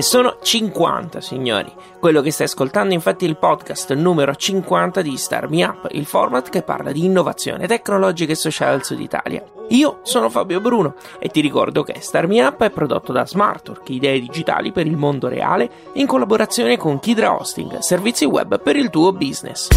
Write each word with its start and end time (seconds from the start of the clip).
E 0.00 0.02
sono 0.02 0.38
50, 0.40 1.20
signori. 1.20 1.70
Quello 1.98 2.22
che 2.22 2.30
stai 2.30 2.46
ascoltando 2.46 2.94
infatti 2.94 3.26
è 3.26 3.28
il 3.28 3.36
podcast 3.36 3.92
numero 3.92 4.34
50 4.34 5.02
di 5.02 5.14
Star 5.18 5.50
Me 5.50 5.62
Up, 5.62 5.88
il 5.90 6.06
format 6.06 6.48
che 6.48 6.62
parla 6.62 6.90
di 6.90 7.04
innovazione 7.04 7.66
tecnologica 7.66 8.32
e 8.32 8.34
sociale 8.34 8.76
al 8.76 8.82
Sud 8.82 8.98
Italia. 8.98 9.44
Io 9.68 9.98
sono 10.04 10.30
Fabio 10.30 10.62
Bruno 10.62 10.94
e 11.18 11.28
ti 11.28 11.42
ricordo 11.42 11.82
che 11.82 12.00
Star 12.00 12.26
Me 12.28 12.42
Up 12.42 12.62
è 12.62 12.70
prodotto 12.70 13.12
da 13.12 13.26
Smartwork, 13.26 13.90
idee 13.90 14.20
digitali 14.20 14.72
per 14.72 14.86
il 14.86 14.96
mondo 14.96 15.28
reale, 15.28 15.70
in 15.92 16.06
collaborazione 16.06 16.78
con 16.78 16.98
Kidra 16.98 17.38
Hosting, 17.38 17.80
servizi 17.80 18.24
web 18.24 18.58
per 18.58 18.76
il 18.76 18.88
tuo 18.88 19.12
business 19.12 19.68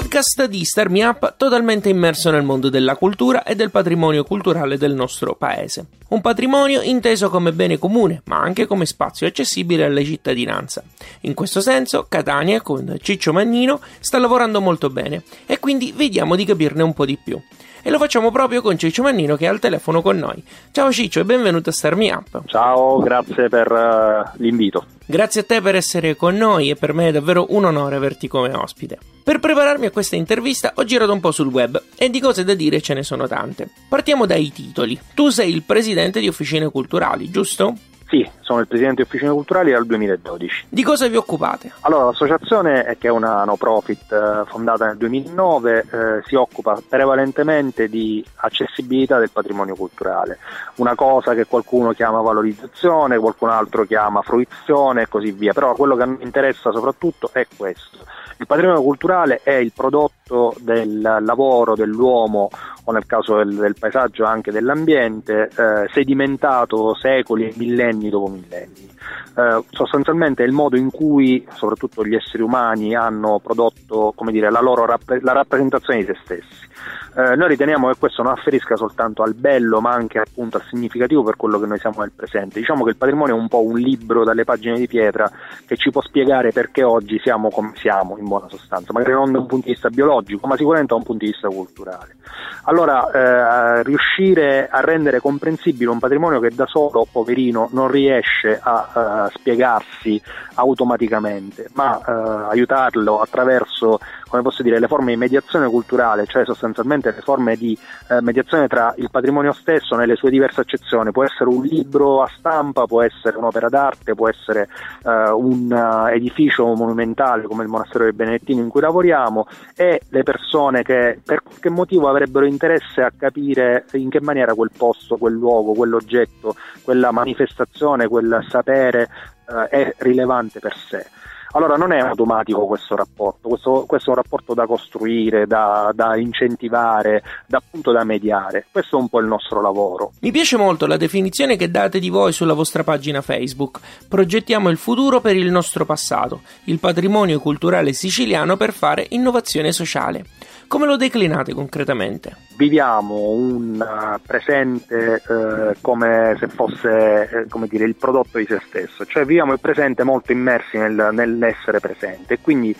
podcast 0.00 0.46
di 0.46 0.64
Star 0.64 0.88
Me 0.88 1.04
Up 1.04 1.34
totalmente 1.36 1.90
immerso 1.90 2.30
nel 2.30 2.42
mondo 2.42 2.70
della 2.70 2.96
cultura 2.96 3.42
e 3.42 3.54
del 3.54 3.70
patrimonio 3.70 4.24
culturale 4.24 4.78
del 4.78 4.94
nostro 4.94 5.34
paese. 5.34 5.84
Un 6.08 6.22
patrimonio 6.22 6.80
inteso 6.80 7.28
come 7.28 7.52
bene 7.52 7.76
comune, 7.76 8.22
ma 8.24 8.40
anche 8.40 8.66
come 8.66 8.86
spazio 8.86 9.26
accessibile 9.26 9.84
alla 9.84 10.02
cittadinanza. 10.02 10.82
In 11.22 11.34
questo 11.34 11.60
senso, 11.60 12.06
Catania, 12.08 12.62
con 12.62 12.96
Ciccio 13.02 13.34
Mannino, 13.34 13.78
sta 13.98 14.18
lavorando 14.18 14.62
molto 14.62 14.88
bene 14.88 15.22
e 15.44 15.58
quindi 15.58 15.92
vediamo 15.94 16.34
di 16.34 16.46
capirne 16.46 16.82
un 16.82 16.94
po' 16.94 17.04
di 17.04 17.18
più. 17.22 17.38
E 17.82 17.90
lo 17.90 17.98
facciamo 17.98 18.30
proprio 18.30 18.60
con 18.60 18.76
Ciccio 18.76 19.02
Mannino 19.02 19.36
che 19.36 19.46
è 19.46 19.48
al 19.48 19.58
telefono 19.58 20.02
con 20.02 20.18
noi. 20.18 20.42
Ciao 20.70 20.92
Ciccio 20.92 21.20
e 21.20 21.24
benvenuto 21.24 21.70
a 21.70 21.72
Star 21.72 21.96
Me 21.96 22.12
Up. 22.12 22.42
Ciao, 22.46 22.98
grazie 22.98 23.48
per 23.48 23.70
uh, 23.70 24.42
l'invito. 24.42 24.84
Grazie 25.06 25.40
a 25.40 25.44
te 25.44 25.60
per 25.60 25.74
essere 25.74 26.14
con 26.14 26.36
noi 26.36 26.70
e 26.70 26.76
per 26.76 26.92
me 26.92 27.08
è 27.08 27.12
davvero 27.12 27.46
un 27.50 27.64
onore 27.64 27.96
averti 27.96 28.28
come 28.28 28.52
ospite. 28.54 28.98
Per 29.24 29.40
prepararmi 29.40 29.86
a 29.86 29.90
questa 29.90 30.14
intervista 30.14 30.72
ho 30.76 30.84
girato 30.84 31.12
un 31.12 31.20
po' 31.20 31.32
sul 31.32 31.48
web 31.48 31.82
e 31.96 32.10
di 32.10 32.20
cose 32.20 32.44
da 32.44 32.54
dire 32.54 32.80
ce 32.80 32.94
ne 32.94 33.02
sono 33.02 33.26
tante. 33.26 33.70
Partiamo 33.88 34.26
dai 34.26 34.52
titoli. 34.52 34.98
Tu 35.14 35.30
sei 35.30 35.52
il 35.52 35.62
presidente 35.62 36.20
di 36.20 36.28
Officine 36.28 36.70
Culturali, 36.70 37.30
giusto? 37.30 37.74
Sì, 38.10 38.28
sono 38.40 38.58
il 38.58 38.66
presidente 38.66 38.96
di 38.96 39.02
Officine 39.02 39.30
Culturali 39.30 39.70
dal 39.70 39.86
2012. 39.86 40.66
Di 40.68 40.82
cosa 40.82 41.06
vi 41.06 41.14
occupate? 41.14 41.70
Allora, 41.82 42.06
l'associazione, 42.06 42.96
che 42.98 43.06
è 43.06 43.10
una 43.10 43.44
no 43.44 43.54
profit 43.54 44.10
eh, 44.10 44.42
fondata 44.46 44.86
nel 44.86 44.96
2009, 44.96 45.78
eh, 45.78 46.22
si 46.26 46.34
occupa 46.34 46.76
prevalentemente 46.88 47.88
di 47.88 48.24
accessibilità 48.34 49.20
del 49.20 49.30
patrimonio 49.30 49.76
culturale, 49.76 50.38
una 50.76 50.96
cosa 50.96 51.34
che 51.34 51.46
qualcuno 51.46 51.92
chiama 51.92 52.20
valorizzazione, 52.20 53.16
qualcun 53.18 53.50
altro 53.50 53.84
chiama 53.84 54.22
fruizione 54.22 55.02
e 55.02 55.08
così 55.08 55.30
via, 55.30 55.52
però 55.52 55.74
quello 55.74 55.94
che 55.94 56.06
mi 56.06 56.18
interessa 56.22 56.72
soprattutto 56.72 57.30
è 57.32 57.46
questo. 57.56 57.98
Il 58.40 58.46
patrimonio 58.46 58.82
culturale 58.82 59.40
è 59.42 59.52
il 59.52 59.70
prodotto 59.70 60.54
del 60.60 60.98
lavoro 61.20 61.74
dell'uomo 61.74 62.48
o 62.84 62.92
nel 62.92 63.04
caso 63.04 63.36
del, 63.36 63.54
del 63.54 63.76
paesaggio 63.78 64.24
anche 64.24 64.50
dell'ambiente, 64.50 65.50
eh, 65.54 65.90
sedimentato 65.92 66.94
secoli 66.94 67.48
e 67.48 67.54
millenni 67.56 67.99
dopo 68.08 68.28
millenni. 68.28 68.88
Eh, 69.36 69.64
sostanzialmente 69.70 70.42
è 70.42 70.46
il 70.46 70.52
modo 70.52 70.76
in 70.76 70.90
cui 70.90 71.46
soprattutto 71.52 72.04
gli 72.04 72.14
esseri 72.14 72.42
umani 72.42 72.94
hanno 72.94 73.40
prodotto 73.40 74.12
dire, 74.32 74.50
la 74.50 74.60
loro 74.60 74.86
rapp- 74.86 75.18
la 75.20 75.32
rappresentazione 75.32 76.00
di 76.00 76.06
se 76.06 76.16
stessi. 76.22 76.68
Eh, 77.16 77.34
noi 77.34 77.48
riteniamo 77.48 77.88
che 77.90 77.98
questo 77.98 78.22
non 78.22 78.32
afferisca 78.32 78.76
soltanto 78.76 79.22
al 79.22 79.34
bello 79.34 79.80
ma 79.80 79.90
anche 79.90 80.20
appunto 80.20 80.58
al 80.58 80.62
significativo 80.68 81.24
per 81.24 81.36
quello 81.36 81.58
che 81.58 81.66
noi 81.66 81.78
siamo 81.78 82.00
nel 82.00 82.12
presente. 82.14 82.60
Diciamo 82.60 82.84
che 82.84 82.90
il 82.90 82.96
patrimonio 82.96 83.34
è 83.34 83.38
un 83.38 83.48
po' 83.48 83.62
un 83.62 83.78
libro 83.78 84.22
dalle 84.24 84.44
pagine 84.44 84.78
di 84.78 84.86
pietra 84.86 85.30
che 85.66 85.76
ci 85.76 85.90
può 85.90 86.00
spiegare 86.02 86.52
perché 86.52 86.84
oggi 86.84 87.18
siamo 87.18 87.50
come 87.50 87.72
siamo 87.76 88.16
in 88.16 88.26
buona 88.26 88.48
sostanza, 88.48 88.92
magari 88.92 89.12
non 89.12 89.32
da 89.32 89.38
un 89.40 89.46
punto 89.46 89.66
di 89.66 89.72
vista 89.72 89.90
biologico 89.90 90.46
ma 90.46 90.56
sicuramente 90.56 90.92
da 90.92 90.98
un 90.98 91.04
punto 91.04 91.24
di 91.24 91.30
vista 91.30 91.48
culturale. 91.48 92.16
Allora 92.64 93.10
eh, 93.10 93.82
riuscire 93.82 94.68
a 94.68 94.80
rendere 94.80 95.20
comprensibile 95.20 95.90
un 95.90 95.98
patrimonio 95.98 96.38
che 96.38 96.50
da 96.50 96.66
solo, 96.66 97.06
poverino, 97.10 97.68
non 97.72 97.90
riesce 97.90 98.58
a, 98.62 98.88
a 98.92 99.30
spiegarsi 99.32 100.20
automaticamente, 100.54 101.70
ma 101.72 101.98
eh, 101.98 102.12
aiutarlo 102.50 103.20
attraverso 103.20 103.98
come 104.30 104.42
posso 104.42 104.62
dire, 104.62 104.78
le 104.78 104.86
forme 104.86 105.10
di 105.10 105.18
mediazione 105.18 105.68
culturale, 105.68 106.24
cioè 106.26 106.44
sostanzialmente 106.44 107.10
le 107.10 107.20
forme 107.20 107.56
di 107.56 107.76
eh, 108.08 108.20
mediazione 108.22 108.68
tra 108.68 108.94
il 108.96 109.10
patrimonio 109.10 109.52
stesso 109.52 109.96
nelle 109.96 110.14
sue 110.14 110.30
diverse 110.30 110.60
accezioni. 110.60 111.10
Può 111.10 111.24
essere 111.24 111.50
un 111.50 111.62
libro 111.62 112.22
a 112.22 112.30
stampa, 112.38 112.86
può 112.86 113.02
essere 113.02 113.36
un'opera 113.36 113.68
d'arte, 113.68 114.14
può 114.14 114.28
essere 114.28 114.68
eh, 115.04 115.30
un 115.30 115.70
uh, 115.70 116.06
edificio 116.14 116.72
monumentale 116.74 117.42
come 117.42 117.64
il 117.64 117.68
monastero 117.68 118.04
dei 118.04 118.12
Benedettini 118.12 118.60
in 118.60 118.68
cui 118.68 118.80
lavoriamo 118.80 119.48
e 119.74 120.00
le 120.08 120.22
persone 120.22 120.82
che 120.82 121.18
per 121.24 121.42
qualche 121.42 121.68
motivo 121.68 122.08
avrebbero 122.08 122.46
interesse 122.46 123.02
a 123.02 123.10
capire 123.16 123.86
in 123.92 124.10
che 124.10 124.20
maniera 124.20 124.54
quel 124.54 124.70
posto, 124.76 125.16
quel 125.16 125.34
luogo, 125.34 125.72
quell'oggetto, 125.72 126.54
quella 126.82 127.10
manifestazione, 127.10 128.06
quel 128.06 128.46
sapere 128.48 129.08
eh, 129.48 129.68
è 129.68 129.94
rilevante 129.98 130.60
per 130.60 130.76
sé. 130.76 131.06
Allora 131.52 131.74
non 131.76 131.92
è 131.92 131.98
automatico 131.98 132.66
questo 132.66 132.94
rapporto, 132.94 133.48
questo, 133.48 133.84
questo 133.86 134.10
è 134.10 134.14
un 134.14 134.22
rapporto 134.22 134.54
da 134.54 134.66
costruire, 134.66 135.46
da, 135.46 135.90
da, 135.92 136.16
incentivare, 136.16 137.22
da 137.46 137.58
appunto 137.58 137.90
da 137.90 138.04
mediare. 138.04 138.66
Questo 138.70 138.96
è 138.96 139.00
un 139.00 139.08
po' 139.08 139.18
il 139.18 139.26
nostro 139.26 139.60
lavoro. 139.60 140.12
Mi 140.20 140.30
piace 140.30 140.56
molto 140.56 140.86
la 140.86 140.96
definizione 140.96 141.56
che 141.56 141.70
date 141.70 141.98
di 141.98 142.08
voi 142.08 142.32
sulla 142.32 142.54
vostra 142.54 142.84
pagina 142.84 143.20
Facebook. 143.20 143.80
Progettiamo 144.08 144.68
il 144.68 144.76
futuro 144.76 145.20
per 145.20 145.34
il 145.34 145.50
nostro 145.50 145.84
passato, 145.84 146.42
il 146.64 146.78
patrimonio 146.78 147.40
culturale 147.40 147.92
siciliano 147.94 148.56
per 148.56 148.72
fare 148.72 149.06
innovazione 149.10 149.72
sociale. 149.72 150.24
Come 150.70 150.86
lo 150.86 150.96
declinate 150.96 151.52
concretamente? 151.52 152.36
Viviamo 152.56 153.30
un 153.30 153.84
uh, 153.84 154.20
presente 154.24 155.20
uh, 155.26 155.74
come 155.80 156.36
se 156.38 156.46
fosse 156.46 157.28
uh, 157.32 157.48
come 157.48 157.66
dire, 157.66 157.84
il 157.86 157.96
prodotto 157.96 158.38
di 158.38 158.46
se 158.48 158.62
stesso, 158.68 159.04
cioè 159.04 159.24
viviamo 159.24 159.52
il 159.52 159.58
presente 159.58 160.04
molto 160.04 160.30
immersi 160.30 160.78
nel, 160.78 161.08
nell'essere 161.10 161.80
presente 161.80 162.34
e 162.34 162.38
quindi 162.40 162.74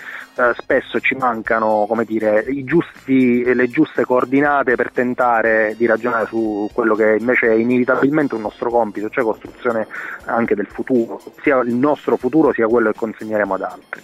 spesso 0.56 1.00
ci 1.00 1.16
mancano 1.16 1.88
dire, 2.06 2.46
giusti, 2.62 3.42
le 3.42 3.68
giuste 3.68 4.04
coordinate 4.04 4.76
per 4.76 4.92
tentare 4.92 5.74
di 5.76 5.84
ragionare 5.84 6.26
su 6.26 6.70
quello 6.72 6.94
che 6.94 7.16
invece 7.18 7.48
è 7.48 7.54
inevitabilmente 7.54 8.36
un 8.36 8.42
nostro 8.42 8.70
compito, 8.70 9.10
cioè 9.10 9.24
costruzione 9.24 9.88
anche 10.26 10.54
del 10.54 10.68
futuro, 10.68 11.20
sia 11.42 11.58
il 11.58 11.74
nostro 11.74 12.16
futuro 12.16 12.52
sia 12.52 12.68
quello 12.68 12.92
che 12.92 12.98
consegneremo 12.98 13.54
ad 13.54 13.62
altri. 13.62 14.02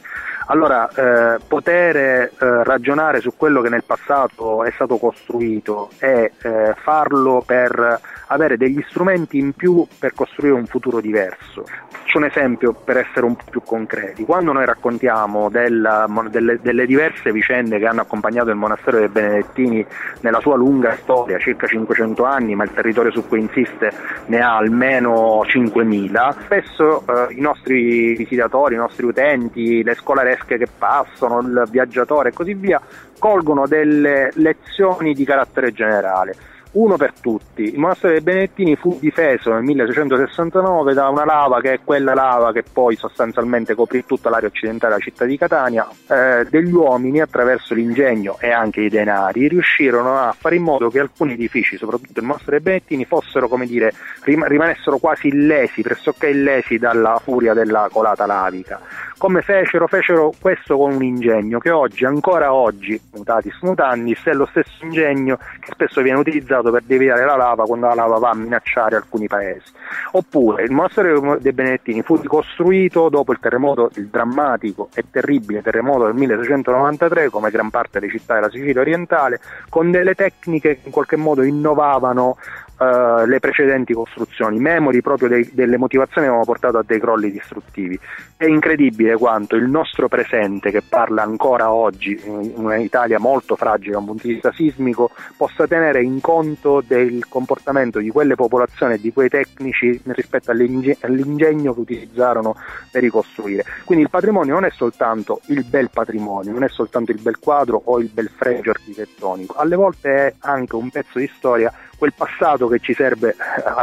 Allora, 0.48 0.88
eh, 0.88 1.40
poter 1.46 1.96
eh, 1.96 2.30
ragionare 2.38 3.20
su 3.20 3.32
quello 3.36 3.60
che 3.62 3.68
nel 3.68 3.82
passato 3.84 4.62
è 4.62 4.70
stato 4.70 4.96
costruito 4.96 5.90
e 5.98 6.32
eh, 6.40 6.74
farlo 6.76 7.42
per 7.44 8.00
avere 8.28 8.56
degli 8.56 8.84
strumenti 8.88 9.38
in 9.38 9.52
più 9.52 9.86
per 9.98 10.12
costruire 10.14 10.54
un 10.54 10.66
futuro 10.66 11.00
diverso. 11.00 11.64
Faccio 11.88 12.18
un 12.18 12.24
esempio 12.24 12.72
per 12.72 12.98
essere 12.98 13.26
un 13.26 13.34
po' 13.34 13.44
più 13.50 13.62
concreti. 13.62 14.24
Quando 14.24 14.52
noi 14.52 14.64
raccontiamo 14.64 15.48
della, 15.48 16.06
delle, 16.30 16.60
delle, 16.60 16.86
diverse 16.86 17.32
vicende 17.32 17.78
che 17.78 17.86
hanno 17.86 18.02
accompagnato 18.02 18.50
il 18.50 18.56
monastero 18.56 18.98
dei 18.98 19.08
Benedettini 19.08 19.84
nella 20.20 20.40
sua 20.40 20.56
lunga 20.56 20.96
storia, 21.02 21.38
circa 21.38 21.66
500 21.66 22.24
anni, 22.24 22.54
ma 22.54 22.62
il 22.62 22.72
territorio 22.72 23.10
su 23.10 23.26
cui 23.26 23.40
insiste 23.40 23.90
ne 24.26 24.40
ha 24.40 24.56
almeno 24.56 25.42
5.000, 25.42 26.42
spesso 26.44 27.02
eh, 27.06 27.34
i 27.34 27.40
nostri 27.40 28.14
visitatori, 28.14 28.74
i 28.74 28.78
nostri 28.78 29.04
utenti, 29.04 29.82
le 29.82 29.94
scolaresche 30.36 30.58
che 30.58 30.66
passano, 30.66 31.40
il 31.40 31.66
viaggiatore 31.70 32.28
e 32.28 32.32
così 32.32 32.54
via, 32.54 32.80
colgono 33.18 33.66
delle 33.66 34.30
lezioni 34.34 35.14
di 35.14 35.24
carattere 35.24 35.72
generale 35.72 36.34
uno 36.76 36.96
per 36.96 37.12
tutti. 37.20 37.62
Il 37.62 37.78
monastero 37.78 38.12
dei 38.12 38.22
Benedettini 38.22 38.76
fu 38.76 38.98
difeso 39.00 39.52
nel 39.52 39.62
1669 39.62 40.94
da 40.94 41.08
una 41.08 41.24
lava 41.24 41.60
che 41.60 41.72
è 41.72 41.80
quella 41.82 42.14
lava 42.14 42.52
che 42.52 42.64
poi 42.70 42.96
sostanzialmente 42.96 43.74
coprì 43.74 44.04
tutta 44.04 44.30
l'area 44.30 44.48
occidentale 44.48 44.94
della 44.94 45.04
città 45.04 45.24
di 45.24 45.38
Catania. 45.38 45.88
Eh, 46.08 46.46
degli 46.50 46.72
uomini, 46.72 47.20
attraverso 47.20 47.74
l'ingegno 47.74 48.36
e 48.40 48.50
anche 48.50 48.82
i 48.82 48.88
denari, 48.88 49.48
riuscirono 49.48 50.18
a 50.18 50.34
fare 50.38 50.56
in 50.56 50.62
modo 50.62 50.90
che 50.90 51.00
alcuni 51.00 51.32
edifici, 51.32 51.76
soprattutto 51.76 52.20
il 52.20 52.26
monastero 52.26 52.52
dei 52.52 52.60
Benedettini, 52.60 53.04
fossero, 53.04 53.48
come 53.48 53.66
dire, 53.66 53.92
rim- 54.22 54.46
rimanessero 54.46 54.98
quasi 54.98 55.28
illesi, 55.28 55.80
pressoché 55.80 56.28
illesi 56.28 56.78
dalla 56.78 57.18
furia 57.22 57.54
della 57.54 57.88
colata 57.90 58.26
lavica. 58.26 58.80
Come 59.18 59.40
fecero? 59.40 59.86
Fecero 59.86 60.30
questo 60.38 60.76
con 60.76 60.92
un 60.92 61.02
ingegno 61.02 61.58
che 61.58 61.70
oggi, 61.70 62.04
ancora 62.04 62.52
oggi, 62.52 63.00
mutatis 63.16 63.56
mutandis, 63.62 64.22
è 64.24 64.32
lo 64.32 64.46
stesso 64.46 64.84
ingegno 64.84 65.36
che 65.36 65.72
spesso 65.72 66.02
viene 66.02 66.18
utilizzato 66.18 66.70
per 66.70 66.82
deviare 66.82 67.24
la 67.24 67.36
lava 67.36 67.64
quando 67.64 67.86
la 67.86 67.94
lava 67.94 68.18
va 68.18 68.30
a 68.30 68.34
minacciare 68.34 68.96
alcuni 68.96 69.26
paesi. 69.26 69.72
Oppure 70.12 70.64
il 70.64 70.70
monastero 70.72 71.38
dei 71.40 71.52
Benedettini 71.52 72.02
fu 72.02 72.16
ricostruito 72.16 73.08
dopo 73.08 73.32
il 73.32 73.38
terremoto, 73.40 73.90
il 73.94 74.08
drammatico 74.08 74.88
e 74.94 75.04
terribile 75.10 75.62
terremoto 75.62 76.06
del 76.06 76.14
1693, 76.14 77.30
come 77.30 77.50
gran 77.50 77.70
parte 77.70 77.98
delle 77.98 78.10
città 78.10 78.34
della 78.34 78.50
Sicilia 78.50 78.80
orientale, 78.80 79.40
con 79.68 79.90
delle 79.90 80.14
tecniche 80.14 80.76
che 80.76 80.80
in 80.84 80.92
qualche 80.92 81.16
modo 81.16 81.42
innovavano 81.42 82.36
uh, 82.78 83.26
le 83.26 83.40
precedenti 83.40 83.92
costruzioni. 83.92 84.58
Memori 84.58 85.00
proprio 85.00 85.28
dei, 85.28 85.48
delle 85.52 85.76
motivazioni 85.76 86.26
avevano 86.26 86.44
portato 86.44 86.78
a 86.78 86.84
dei 86.86 87.00
crolli 87.00 87.30
distruttivi. 87.30 87.98
È 88.36 88.44
incredibile 88.44 89.16
quanto 89.16 89.56
il 89.56 89.68
nostro 89.68 90.08
presente, 90.08 90.70
che 90.70 90.82
parla 90.82 91.22
ancora 91.22 91.72
oggi 91.72 92.20
in 92.24 92.52
un'Italia 92.56 93.18
molto 93.18 93.56
fragile 93.56 93.92
da 93.92 93.98
un 93.98 94.06
punto 94.06 94.26
di 94.26 94.34
vista 94.34 94.52
sismico, 94.52 95.10
possa 95.36 95.66
tenere 95.66 96.02
in 96.02 96.20
conto 96.20 96.82
del 96.86 97.26
comportamento 97.28 97.98
di 97.98 98.10
quelle 98.10 98.34
popolazioni 98.34 98.94
e 98.94 99.00
di 99.00 99.12
quei 99.12 99.28
tecnici 99.28 100.00
rispetto 100.06 100.50
all'ingegno 100.50 101.74
che 101.74 101.80
utilizzarono 101.80 102.56
per 102.90 103.02
ricostruire. 103.02 103.64
Quindi 103.84 104.04
il 104.04 104.10
patrimonio 104.10 104.54
non 104.54 104.64
è 104.64 104.70
soltanto 104.70 105.40
il 105.46 105.64
bel 105.64 105.90
patrimonio, 105.90 106.52
non 106.52 106.64
è 106.64 106.68
soltanto 106.68 107.10
il 107.10 107.20
bel 107.20 107.38
quadro 107.38 107.80
o 107.84 107.98
il 107.98 108.10
bel 108.12 108.30
fregio 108.34 108.70
architettonico, 108.70 109.54
alle 109.54 109.76
volte 109.76 110.10
è 110.10 110.34
anche 110.40 110.76
un 110.76 110.90
pezzo 110.90 111.18
di 111.18 111.30
storia 111.36 111.72
quel 111.96 112.12
passato 112.14 112.68
che 112.68 112.78
ci 112.78 112.94
serve, 112.94 113.34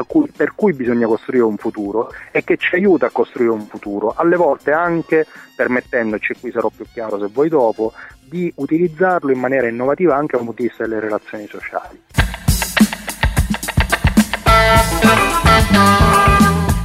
cui, 0.07 0.29
per 0.35 0.53
cui 0.55 0.73
bisogna 0.73 1.07
costruire 1.07 1.43
un 1.43 1.57
futuro 1.57 2.11
e 2.31 2.43
che 2.43 2.57
ci 2.57 2.75
aiuta 2.75 3.07
a 3.07 3.09
costruire 3.11 3.51
un 3.51 3.65
futuro, 3.65 4.13
alle 4.15 4.35
volte 4.35 4.71
anche 4.71 5.25
permettendoci, 5.55 6.35
qui 6.39 6.51
sarò 6.51 6.69
più 6.75 6.85
chiaro 6.91 7.19
se 7.19 7.27
vuoi 7.31 7.49
dopo, 7.49 7.93
di 8.23 8.51
utilizzarlo 8.55 9.31
in 9.31 9.39
maniera 9.39 9.67
innovativa 9.67 10.15
anche 10.15 10.37
dal 10.37 10.45
punto 10.45 10.61
di 10.61 10.67
vista 10.67 10.83
delle 10.83 10.99
relazioni 10.99 11.47
sociali. 11.47 12.22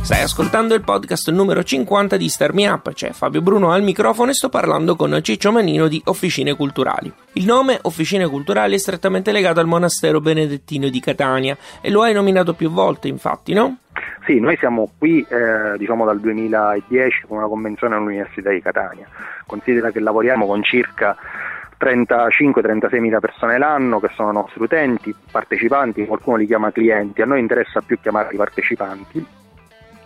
Stai 0.09 0.23
ascoltando 0.23 0.73
il 0.73 0.81
podcast 0.81 1.31
numero 1.33 1.63
50 1.63 2.17
di 2.17 2.31
Star 2.31 2.55
Me 2.55 2.67
Up, 2.67 2.95
c'è 2.95 3.11
Fabio 3.11 3.43
Bruno 3.43 3.73
al 3.73 3.83
microfono 3.83 4.31
e 4.31 4.33
sto 4.33 4.49
parlando 4.49 4.97
con 4.97 5.15
Ciccio 5.21 5.53
Manino 5.53 5.87
di 5.87 6.01
Officine 6.07 6.57
Culturali. 6.57 7.13
Il 7.35 7.45
nome 7.45 7.79
Officine 7.83 8.27
Culturali 8.27 8.75
è 8.75 8.79
strettamente 8.79 9.33
legato 9.33 9.61
al 9.61 9.67
monastero 9.67 10.23
benedettino 10.23 10.89
di 10.89 10.99
Catania 10.99 11.59
e 11.83 11.91
lo 11.91 12.01
hai 12.01 12.15
nominato 12.15 12.55
più 12.55 12.71
volte, 12.71 13.09
infatti, 13.09 13.53
no? 13.53 13.81
Sì, 14.25 14.41
noi 14.41 14.57
siamo 14.57 14.91
qui 14.97 15.21
eh, 15.29 15.77
diciamo 15.77 16.07
dal 16.07 16.21
2010 16.21 17.27
con 17.29 17.37
una 17.37 17.47
convenzione 17.47 17.95
all'Università 17.95 18.49
di 18.49 18.63
Catania. 18.63 19.07
Considera 19.45 19.91
che 19.91 20.01
lavoriamo 20.01 20.47
con 20.47 20.63
circa 20.63 21.15
35-36 21.79 22.99
mila 22.99 23.21
persone 23.21 23.59
l'anno 23.59 24.01
che 24.01 24.09
sono 24.15 24.33
nostri 24.33 24.63
utenti, 24.63 25.15
partecipanti, 25.31 26.07
qualcuno 26.07 26.39
li 26.39 26.47
chiama 26.47 26.73
clienti, 26.73 27.21
a 27.21 27.27
noi 27.27 27.41
interessa 27.41 27.83
più 27.83 27.99
chiamarli 28.01 28.39
partecipanti 28.39 29.37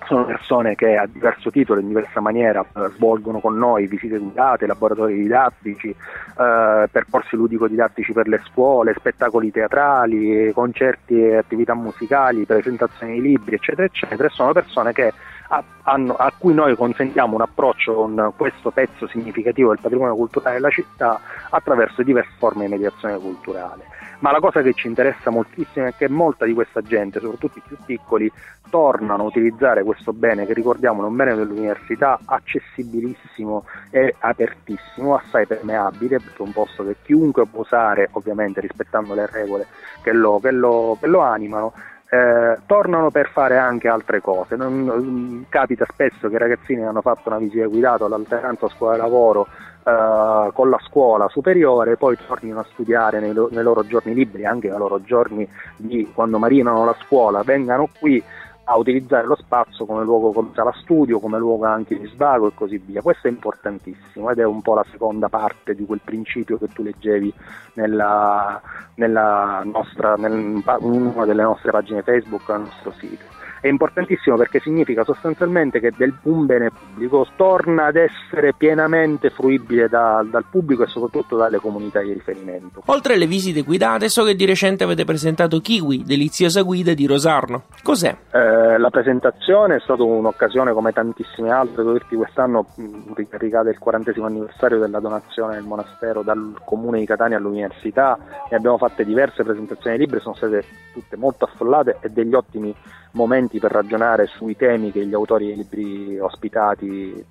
sono 0.07 0.25
persone 0.25 0.75
che 0.75 0.97
a 0.97 1.07
diverso 1.07 1.51
titolo, 1.51 1.81
in 1.81 1.89
diversa 1.89 2.21
maniera, 2.21 2.61
eh, 2.61 2.89
svolgono 2.95 3.41
con 3.41 3.57
noi 3.57 3.87
visite 3.87 4.19
guidate, 4.19 4.67
laboratori 4.67 5.15
didattici, 5.15 5.89
eh, 5.89 6.89
percorsi 6.91 7.37
ludico-didattici 7.37 8.13
per 8.13 8.29
le 8.29 8.41
scuole, 8.45 8.95
spettacoli 8.97 9.51
teatrali, 9.51 10.53
concerti 10.53 11.21
e 11.21 11.37
attività 11.37 11.75
musicali, 11.75 12.45
presentazioni 12.45 13.15
di 13.15 13.23
libri, 13.23 13.55
eccetera, 13.55 13.85
eccetera. 13.85 14.29
Sono 14.29 14.53
persone 14.53 14.93
che 14.93 15.13
a, 15.53 15.63
hanno, 15.83 16.15
a 16.15 16.33
cui 16.37 16.55
noi 16.55 16.75
consentiamo 16.77 17.35
un 17.35 17.43
approccio 17.43 17.95
con 17.95 18.33
questo 18.37 18.71
pezzo 18.71 19.07
significativo 19.07 19.69
del 19.69 19.81
patrimonio 19.81 20.15
culturale 20.15 20.55
della 20.55 20.71
città 20.71 21.21
attraverso 21.51 22.03
diverse 22.03 22.33
forme 22.39 22.65
di 22.65 22.71
mediazione 22.71 23.19
culturale. 23.19 23.85
Ma 24.21 24.31
la 24.31 24.39
cosa 24.39 24.63
che 24.63 24.73
ci 24.73 24.87
interessa 24.87 25.31
moltissimo 25.31 25.87
è 25.87 25.95
che 25.95 26.09
molta 26.09 26.45
di 26.45 26.55
questa 26.55 26.81
gente, 26.81 27.19
soprattutto 27.21 27.59
i 27.59 27.63
più 27.67 27.77
piccoli, 27.85 28.31
tornano 28.71 29.25
a 29.25 29.27
utilizzare 29.27 29.83
questo 29.83 30.13
bene 30.13 30.47
che 30.47 30.55
ricordiamo 30.55 31.03
è 31.03 31.07
un 31.07 31.17
bene 31.17 31.35
dell'università 31.35 32.21
accessibilissimo 32.25 33.65
e 33.91 34.15
apertissimo, 34.17 35.17
assai 35.17 35.47
permeabile, 35.47 36.21
perché 36.21 36.39
è 36.39 36.47
un 36.47 36.53
posto 36.53 36.85
che 36.85 36.97
chiunque 37.03 37.47
può 37.47 37.63
usare, 37.63 38.09
ovviamente 38.13 38.61
rispettando 38.61 39.13
le 39.15 39.27
regole 39.27 39.67
che 40.03 40.13
lo, 40.13 40.39
che 40.41 40.53
lo, 40.53 40.97
che 41.01 41.09
lo 41.09 41.21
animano, 41.21 41.73
eh, 42.13 42.59
tornano 42.67 43.11
per 43.11 43.31
fare 43.31 43.57
anche 43.57 43.89
altre 43.89 44.21
cose. 44.21 44.55
Non, 44.55 45.47
capita 45.49 45.87
spesso 45.91 46.29
che 46.29 46.35
i 46.35 46.39
ragazzini 46.39 46.85
hanno 46.85 47.01
fatto 47.01 47.31
una 47.31 47.39
visita 47.39 47.67
guidata 47.67 48.05
all'alternanza 48.05 48.69
scuola 48.69 48.99
lavoro 48.99 49.47
eh, 49.83 50.51
con 50.53 50.69
la 50.69 50.79
scuola 50.87 51.27
superiore, 51.31 51.97
poi 51.97 52.19
tornino 52.27 52.61
a 52.61 52.67
studiare 52.71 53.19
nei, 53.19 53.33
nei 53.33 53.63
loro 53.63 53.87
giorni 53.87 54.13
liberi, 54.13 54.45
anche 54.45 54.69
nei 54.69 54.77
loro 54.77 55.01
giorni 55.03 55.49
di 55.77 56.11
quando 56.13 56.37
marinano 56.37 56.85
la 56.85 56.95
scuola, 57.01 57.43
vengano 57.45 57.89
qui 57.99 58.23
a 58.65 58.77
utilizzare 58.77 59.27
lo 59.27 59.37
spazio 59.37 59.85
come 59.87 60.05
luogo 60.05 60.33
come 60.33 60.51
sala 60.55 60.73
studio, 60.83 61.19
come 61.19 61.39
luogo 61.39 61.67
anche 61.67 61.99
di 61.99 62.07
svago 62.07 62.49
e 62.49 62.55
così 62.55 62.79
via. 62.79 63.03
Questo 63.03 63.27
è 63.27 63.31
importantissimo 63.31 64.31
ed 64.31 64.39
è 64.39 64.45
un 64.45 64.63
po' 64.63 64.75
la 64.75 64.85
seconda 64.91 65.29
parte 65.29 65.75
di 65.75 65.85
quel 65.85 66.01
principio 66.05 66.59
che 66.59 66.69
tu 66.69 66.83
leggevi 66.83 67.33
nella, 67.75 68.61
nella 68.95 69.63
nostra, 69.65 70.15
nel, 70.15 70.33
in 70.33 71.13
una 71.15 71.25
delle 71.25 71.43
nostre 71.43 71.71
pagine 71.71 72.03
Facebook, 72.03 72.49
al 72.51 72.61
nostro 72.61 72.93
sito 72.93 73.41
è 73.63 73.69
importantissimo 73.69 74.37
perché 74.37 74.59
significa 74.59 75.05
sostanzialmente 75.05 75.79
che 75.79 75.93
del, 75.97 76.13
un 76.23 76.47
bene 76.47 76.71
pubblico 76.71 77.29
torna 77.37 77.87
ad 77.87 77.95
essere 77.95 78.55
pienamente 78.55 79.31
fruibile 79.31 79.89
da, 79.89 80.27
dal 80.29 80.45
pubblico 80.51 80.83
e 80.83 80.89
soprattutto 80.89 81.37
dalle 81.37 81.59
comunità 81.59 82.01
di 82.01 82.13
riferimento. 82.13 82.83
Oltre 82.87 83.15
alle 83.15 83.29
visite 83.29 83.63
guidate, 83.63 84.09
so 84.09 84.25
che 84.25 84.35
di 84.35 84.47
recente 84.47 84.83
avete 84.83 85.05
presentato 85.05 85.61
Kiwi, 85.61 86.03
deliziosa 86.03 86.63
guida 86.63 86.93
di 86.93 87.07
Rosarno. 87.07 87.63
Cos'è? 87.85 88.17
Eh, 88.33 88.79
la 88.79 88.91
presentazione 88.91 89.77
è 89.77 89.81
stata 89.81 90.03
un'occasione 90.03 90.73
come 90.73 90.93
tantissime 90.93 91.51
altre, 91.51 91.85
devo 91.85 91.93
dirti 91.93 92.17
quest'anno 92.17 92.67
ricade 93.15 93.71
il 93.71 93.79
40 93.79 94.13
anniversario 94.25 94.81
della 94.81 94.99
donazione 94.99 95.55
del 95.55 95.65
monastero 95.65 96.23
dal 96.23 96.57
comune 96.65 96.99
di 96.99 97.07
Catania 97.07 97.37
all'università, 97.37 98.19
ne 98.51 98.57
abbiamo 98.57 98.77
fatte 98.77 99.05
diverse 99.05 99.45
presentazioni 99.45 99.99
libere, 99.99 100.21
sono 100.21 100.35
state 100.35 100.65
tutte 100.93 101.17
molto 101.17 101.45
affollate 101.45 101.99
e 102.01 102.09
degli 102.09 102.35
ottimi 102.35 102.75
momenti 103.13 103.52
per 103.59 103.73
ragionare 103.73 104.27
sui 104.27 104.57
temi 104.57 104.93
che 104.93 105.05
gli 105.05 105.15
autori 105.15 105.47
dei 105.47 105.57
libri 105.57 106.19
ospitati 106.19 107.25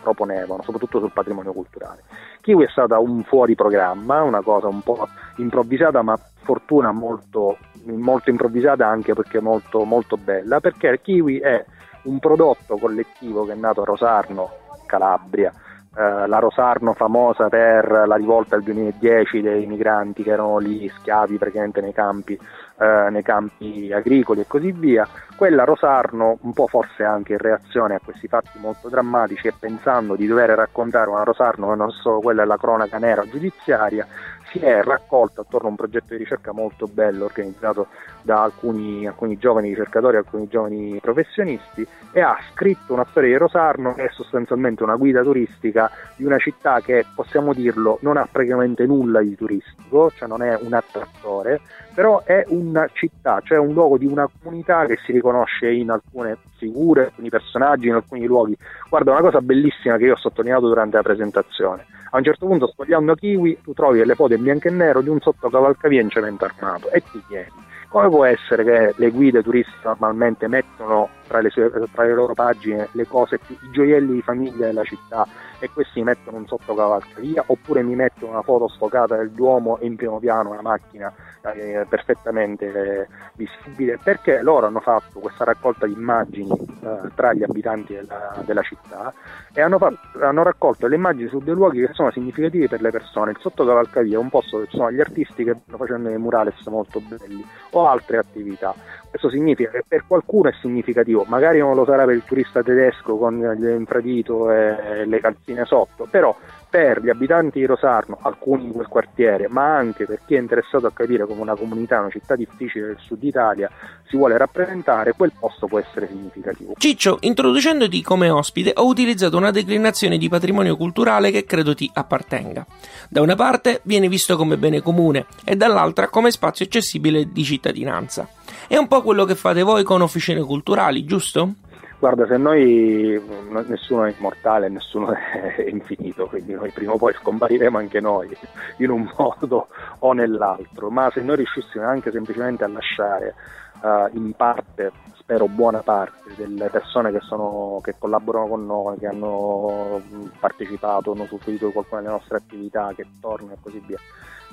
proponevano, 0.00 0.62
soprattutto 0.62 0.98
sul 0.98 1.12
patrimonio 1.12 1.52
culturale. 1.52 2.02
Kiwi 2.40 2.64
è 2.64 2.68
stata 2.68 2.98
un 2.98 3.22
fuori 3.24 3.54
programma, 3.54 4.22
una 4.22 4.40
cosa 4.40 4.68
un 4.68 4.80
po' 4.80 5.06
improvvisata, 5.36 6.02
ma 6.02 6.18
fortuna 6.42 6.90
molto, 6.90 7.58
molto 7.84 8.30
improvvisata 8.30 8.86
anche 8.86 9.14
perché 9.14 9.40
molto, 9.40 9.84
molto 9.84 10.16
bella, 10.16 10.60
perché 10.60 11.00
Kiwi 11.00 11.38
è 11.38 11.64
un 12.04 12.18
prodotto 12.18 12.76
collettivo 12.78 13.44
che 13.44 13.52
è 13.52 13.56
nato 13.56 13.82
a 13.82 13.84
Rosarno, 13.84 14.50
Calabria, 14.86 15.52
eh, 15.96 16.26
la 16.26 16.38
Rosarno 16.38 16.94
famosa 16.94 17.48
per 17.48 18.04
la 18.06 18.16
rivolta 18.16 18.56
del 18.56 18.64
2010 18.64 19.40
dei 19.42 19.66
migranti 19.66 20.22
che 20.22 20.30
erano 20.30 20.58
lì 20.58 20.88
schiavi 20.88 21.36
praticamente 21.36 21.80
nei 21.80 21.92
campi, 21.92 22.38
eh, 22.80 23.10
nei 23.10 23.22
campi 23.22 23.92
agricoli 23.92 24.40
e 24.40 24.46
così 24.46 24.72
via, 24.72 25.06
quella 25.36 25.64
Rosarno, 25.64 26.38
un 26.40 26.52
po' 26.52 26.66
forse 26.66 27.04
anche 27.04 27.32
in 27.32 27.38
reazione 27.38 27.94
a 27.94 28.00
questi 28.02 28.26
fatti 28.26 28.58
molto 28.58 28.88
drammatici 28.88 29.48
e 29.48 29.54
pensando 29.58 30.16
di 30.16 30.26
dover 30.26 30.50
raccontare 30.50 31.10
una 31.10 31.22
Rosarno 31.22 31.70
che 31.70 31.76
non 31.76 31.90
solo 31.90 32.20
quella 32.20 32.42
della 32.42 32.56
cronaca 32.56 32.98
nera 32.98 33.26
giudiziaria, 33.28 34.06
si 34.50 34.58
è 34.58 34.82
raccolta 34.82 35.42
attorno 35.42 35.68
a 35.68 35.70
un 35.70 35.76
progetto 35.76 36.06
di 36.08 36.16
ricerca 36.16 36.52
molto 36.52 36.86
bello 36.86 37.24
organizzato 37.24 37.86
da 38.22 38.42
alcuni, 38.42 39.06
alcuni 39.06 39.38
giovani 39.38 39.68
ricercatori, 39.68 40.16
alcuni 40.16 40.48
giovani 40.48 40.98
professionisti 41.00 41.86
e 42.12 42.20
ha 42.20 42.36
scritto 42.52 42.92
una 42.92 43.06
storia 43.10 43.30
di 43.30 43.36
Rosarno 43.36 43.94
che 43.94 44.06
è 44.06 44.10
sostanzialmente 44.10 44.82
una 44.82 44.96
guida 44.96 45.22
turistica 45.22 45.90
di 46.16 46.24
una 46.24 46.38
città 46.38 46.80
che 46.80 47.04
possiamo 47.14 47.52
dirlo 47.54 47.98
non 48.02 48.16
ha 48.16 48.28
praticamente 48.30 48.84
nulla 48.86 49.20
di 49.20 49.36
turistico, 49.36 50.10
cioè 50.10 50.28
non 50.28 50.42
è 50.42 50.58
un 50.60 50.72
attrattore, 50.72 51.60
però 52.00 52.22
è 52.24 52.44
una 52.48 52.88
città, 52.94 53.42
cioè 53.44 53.58
un 53.58 53.74
luogo 53.74 53.98
di 53.98 54.06
una 54.06 54.26
comunità 54.42 54.86
che 54.86 54.96
si 55.04 55.12
riconosce 55.12 55.70
in 55.70 55.90
alcune 55.90 56.38
figure, 56.56 57.00
in 57.00 57.06
alcuni 57.08 57.28
personaggi, 57.28 57.88
in 57.88 57.92
alcuni 57.92 58.24
luoghi. 58.24 58.56
Guarda, 58.88 59.10
una 59.10 59.20
cosa 59.20 59.42
bellissima 59.42 59.98
che 59.98 60.04
io 60.04 60.14
ho 60.14 60.16
sottolineato 60.16 60.66
durante 60.66 60.96
la 60.96 61.02
presentazione. 61.02 61.84
A 62.12 62.16
un 62.16 62.24
certo 62.24 62.46
punto, 62.46 62.68
sfogliando 62.68 63.14
Kiwi, 63.14 63.58
tu 63.62 63.74
trovi 63.74 63.98
delle 63.98 64.14
foto 64.14 64.32
in 64.32 64.42
bianco 64.42 64.68
e 64.68 64.70
nero 64.70 65.02
di 65.02 65.10
un 65.10 65.20
sottocavalcavia 65.20 66.00
in 66.00 66.08
cemento 66.08 66.46
armato 66.46 66.88
e 66.88 67.02
ti 67.02 67.22
chiedi 67.28 67.68
come 67.90 68.08
può 68.08 68.24
essere 68.24 68.64
che 68.64 68.94
le 68.96 69.10
guide 69.10 69.42
turistiche 69.42 69.80
normalmente 69.82 70.46
mettono 70.46 71.08
tra 71.30 71.40
le, 71.40 71.50
sue, 71.50 71.70
tra 71.92 72.02
le 72.02 72.12
loro 72.12 72.34
pagine 72.34 72.88
le 72.90 73.06
cose 73.06 73.38
più, 73.38 73.54
i 73.54 73.70
gioielli 73.70 74.14
di 74.14 74.20
famiglia 74.20 74.66
della 74.66 74.82
città 74.82 75.24
e 75.60 75.70
questi 75.72 76.02
mettono 76.02 76.38
un 76.38 76.46
sottocavalcavia 76.48 77.44
oppure 77.46 77.84
mi 77.84 77.94
mettono 77.94 78.32
una 78.32 78.42
foto 78.42 78.66
sfocata 78.66 79.16
del 79.16 79.30
Duomo 79.30 79.78
in 79.82 79.94
primo 79.94 80.18
piano 80.18 80.50
una 80.50 80.62
macchina 80.62 81.12
eh, 81.54 81.86
perfettamente 81.88 82.66
eh, 82.66 83.06
visibile 83.34 83.98
perché 84.02 84.42
loro 84.42 84.66
hanno 84.66 84.80
fatto 84.80 85.20
questa 85.20 85.44
raccolta 85.44 85.86
di 85.86 85.92
immagini 85.92 86.50
eh, 86.50 87.10
tra 87.14 87.32
gli 87.32 87.44
abitanti 87.44 87.94
della, 87.94 88.42
della 88.44 88.62
città 88.62 89.12
e 89.52 89.60
hanno, 89.60 89.78
fatto, 89.78 90.24
hanno, 90.24 90.42
raccolto 90.42 90.86
le 90.86 90.96
immagini 90.96 91.28
su 91.28 91.38
dei 91.38 91.54
luoghi 91.54 91.86
che 91.86 91.92
sono 91.92 92.10
significativi 92.10 92.68
per 92.68 92.80
le 92.80 92.90
persone. 92.90 93.32
Il 93.32 93.38
sottocavalcavia 93.40 94.16
è 94.16 94.20
un 94.20 94.28
posto 94.28 94.56
dove 94.56 94.68
ci 94.68 94.76
sono 94.76 94.90
gli 94.92 95.00
artisti 95.00 95.44
che 95.44 95.56
stanno 95.62 95.78
facendo 95.78 96.08
dei 96.08 96.18
murales 96.18 96.64
molto 96.66 97.00
belli 97.00 97.44
o 97.70 97.86
altre 97.86 98.18
attività. 98.18 98.74
Questo 99.10 99.28
significa 99.28 99.70
che 99.70 99.82
per 99.86 100.04
qualcuno 100.06 100.48
è 100.48 100.54
significativo, 100.60 101.24
magari 101.26 101.58
non 101.58 101.74
lo 101.74 101.84
sarà 101.84 102.04
per 102.04 102.14
il 102.14 102.22
turista 102.24 102.62
tedesco 102.62 103.16
con 103.16 103.38
l'infradito 103.58 104.52
e 104.52 105.04
le 105.04 105.20
calzine 105.20 105.64
sotto, 105.64 106.06
però 106.08 106.36
per 106.70 107.02
gli 107.02 107.08
abitanti 107.08 107.58
di 107.58 107.66
Rosarno, 107.66 108.18
alcuni 108.22 108.66
di 108.66 108.70
quel 108.70 108.86
quartiere, 108.86 109.48
ma 109.48 109.76
anche 109.76 110.06
per 110.06 110.20
chi 110.24 110.36
è 110.36 110.38
interessato 110.38 110.86
a 110.86 110.92
capire 110.92 111.26
come 111.26 111.40
una 111.40 111.56
comunità, 111.56 111.98
una 111.98 112.10
città 112.10 112.36
difficile 112.36 112.86
del 112.86 112.98
sud 113.00 113.24
Italia 113.24 113.68
si 114.08 114.16
vuole 114.16 114.38
rappresentare, 114.38 115.12
quel 115.12 115.32
posto 115.36 115.66
può 115.66 115.80
essere 115.80 116.06
significativo. 116.06 116.74
Ciccio, 116.78 117.18
introducendoti 117.22 118.02
come 118.02 118.30
ospite, 118.30 118.70
ho 118.76 118.86
utilizzato 118.86 119.36
una 119.36 119.50
declinazione 119.50 120.18
di 120.18 120.28
patrimonio 120.28 120.76
culturale 120.76 121.32
che 121.32 121.44
credo 121.44 121.74
ti 121.74 121.90
appartenga. 121.92 122.64
Da 123.08 123.20
una 123.20 123.34
parte 123.34 123.80
viene 123.82 124.06
visto 124.06 124.36
come 124.36 124.56
bene 124.56 124.80
comune 124.80 125.26
e 125.44 125.56
dall'altra 125.56 126.08
come 126.08 126.30
spazio 126.30 126.64
accessibile 126.64 127.32
di 127.32 127.42
cittadinanza. 127.42 128.28
È 128.70 128.76
un 128.76 128.86
po' 128.86 129.02
quello 129.02 129.24
che 129.24 129.34
fate 129.34 129.64
voi 129.64 129.82
con 129.82 130.00
officine 130.00 130.40
culturali, 130.42 131.04
giusto? 131.04 131.54
Guarda, 131.98 132.24
se 132.28 132.36
noi 132.36 133.20
nessuno 133.66 134.04
è 134.04 134.14
immortale, 134.16 134.68
nessuno 134.68 135.10
è 135.10 135.66
infinito, 135.68 136.28
quindi 136.28 136.52
noi 136.52 136.70
prima 136.70 136.92
o 136.92 136.96
poi 136.96 137.12
scompariremo 137.12 137.78
anche 137.78 137.98
noi 137.98 138.28
in 138.76 138.90
un 138.90 139.12
modo 139.18 139.66
o 139.98 140.12
nell'altro, 140.12 140.88
ma 140.88 141.10
se 141.12 141.20
noi 141.20 141.34
riuscissimo 141.34 141.84
anche 141.84 142.12
semplicemente 142.12 142.62
a 142.62 142.68
lasciare 142.68 143.34
uh, 143.82 144.16
in 144.16 144.32
parte, 144.32 144.92
spero 145.18 145.46
buona 145.46 145.80
parte, 145.80 146.34
delle 146.36 146.68
persone 146.68 147.10
che, 147.12 147.20
sono, 147.20 147.80
che 147.82 147.94
collaborano 147.98 148.48
con 148.48 148.66
noi, 148.66 148.98
che 148.98 149.06
hanno 149.06 150.00
partecipato, 150.38 151.12
hanno 151.12 151.24
usufruito 151.24 151.66
di 151.66 151.72
qualcuna 151.72 152.00
delle 152.00 152.12
nostre 152.12 152.36
attività, 152.36 152.92
che 152.94 153.06
tornano 153.20 153.54
e 153.54 153.56
così 153.60 153.82
via, 153.86 153.98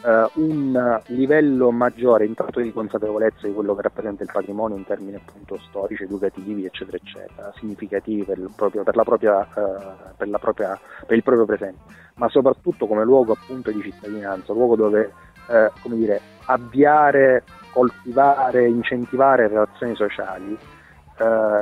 uh, 0.04 0.42
un 0.42 1.02
livello 1.08 1.72
maggiore 1.72 2.26
intanto 2.26 2.60
di 2.60 2.72
consapevolezza 2.72 3.48
di 3.48 3.54
quello 3.54 3.76
che 3.76 3.82
rappresenta 3.82 4.24
il 4.24 4.30
patrimonio 4.32 4.78
in 4.78 4.86
termini 4.86 5.16
appunto 5.16 5.58
storici, 5.68 6.04
educativi, 6.04 6.66
eccetera, 6.66 6.98
eccetera, 6.98 7.52
significativi 7.56 8.24
per 8.24 8.40
proprio, 8.56 8.84
per 8.84 8.94
propria, 9.04 9.40
uh, 9.40 10.16
per 10.16 10.30
propria, 10.40 10.80
per 11.06 11.18
il 11.18 11.24
proprio 11.24 11.46
presente, 11.46 11.80
ma 12.16 12.30
soprattutto 12.30 12.88
come 12.88 13.04
luogo 13.04 13.34
appunto 13.34 13.72
di 13.72 13.82
cittadinanza, 13.82 14.54
luogo 14.54 14.76
dove 14.76 15.12
uh, 15.48 15.72
come 15.82 15.96
dire, 15.96 16.22
avviare, 16.48 17.44
coltivare, 17.72 18.68
incentivare 18.68 19.48
relazioni 19.48 19.96
sociali. 19.96 20.58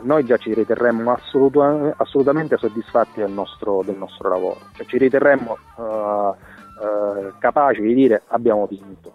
noi 0.01 0.25
già 0.25 0.37
ci 0.37 0.53
riterremmo 0.53 1.13
assoluta, 1.13 1.93
assolutamente 1.97 2.57
soddisfatti 2.57 3.21
del 3.21 3.31
nostro, 3.31 3.83
del 3.85 3.95
nostro 3.95 4.29
lavoro, 4.29 4.57
cioè 4.73 4.85
ci 4.85 4.97
riterremmo 4.97 5.57
eh, 6.77 7.31
capaci 7.39 7.81
di 7.81 7.93
dire 7.93 8.23
abbiamo 8.27 8.65
vinto. 8.65 9.13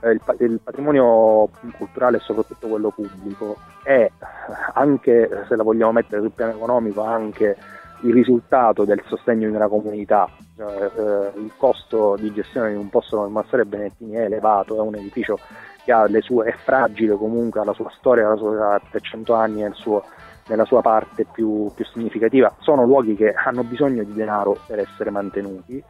Eh, 0.00 0.10
il, 0.10 0.20
il, 0.40 0.60
patrimonio 0.62 1.48
culturale, 1.76 2.18
soprattutto 2.18 2.68
quello 2.68 2.90
pubblico, 2.90 3.56
è 3.82 4.10
anche 4.74 5.44
se 5.48 5.56
la 5.56 5.62
vogliamo 5.62 5.92
mettere 5.92 6.20
sul 6.20 6.32
piano 6.32 6.52
economico, 6.52 7.02
anche 7.02 7.56
il 8.02 8.12
risultato 8.12 8.84
del 8.84 9.02
sostegno 9.06 9.48
di 9.48 9.54
una 9.54 9.68
comunità. 9.68 10.28
Cioè, 10.58 10.90
eh, 10.96 11.38
il 11.38 11.52
costo 11.56 12.16
di 12.18 12.32
gestione 12.32 12.70
di 12.70 12.76
un 12.76 12.88
posto 12.88 13.16
come 13.16 13.28
Massare 13.28 13.64
Benettini 13.64 14.14
è 14.14 14.22
elevato, 14.22 14.74
è 14.74 14.80
un 14.80 14.96
edificio 14.96 15.38
che 15.84 15.92
ha 15.92 16.08
le 16.08 16.20
sue, 16.20 16.46
è 16.46 16.52
fragile 16.52 17.14
comunque, 17.14 17.60
ha 17.60 17.64
la 17.64 17.72
sua 17.74 17.88
storia, 17.96 18.28
la 18.28 18.34
sua, 18.34 18.80
per 18.90 19.00
100 19.00 19.34
anni 19.34 19.60
è 19.60 19.70
suo, 19.74 20.02
nella 20.48 20.64
sua 20.64 20.80
parte 20.80 21.24
più, 21.30 21.70
più 21.72 21.84
significativa. 21.84 22.52
Sono 22.58 22.84
luoghi 22.84 23.14
che 23.14 23.32
hanno 23.32 23.62
bisogno 23.62 24.02
di 24.02 24.12
denaro 24.12 24.58
per 24.66 24.80
essere 24.80 25.10
mantenuti 25.10 25.80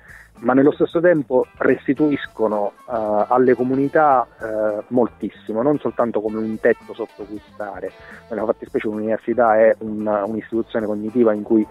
ma 0.41 0.53
nello 0.53 0.73
stesso 0.73 1.01
tempo 1.01 1.47
restituiscono 1.57 2.73
uh, 2.87 3.25
alle 3.29 3.55
comunità 3.55 4.27
uh, 4.39 4.85
moltissimo, 4.89 5.63
non 5.63 5.79
soltanto 5.79 6.21
come 6.21 6.39
un 6.39 6.59
tetto 6.61 6.95
sotto 6.95 7.25
cui 7.25 7.41
stare. 7.53 7.91
Nella 8.31 8.45
fattispecie 8.45 8.87
l'università 8.87 9.57
è 9.57 9.75
una, 9.81 10.25
un'istituzione 10.25 10.87
cognitiva 10.87 11.33
in 11.33 11.43
cui 11.43 11.67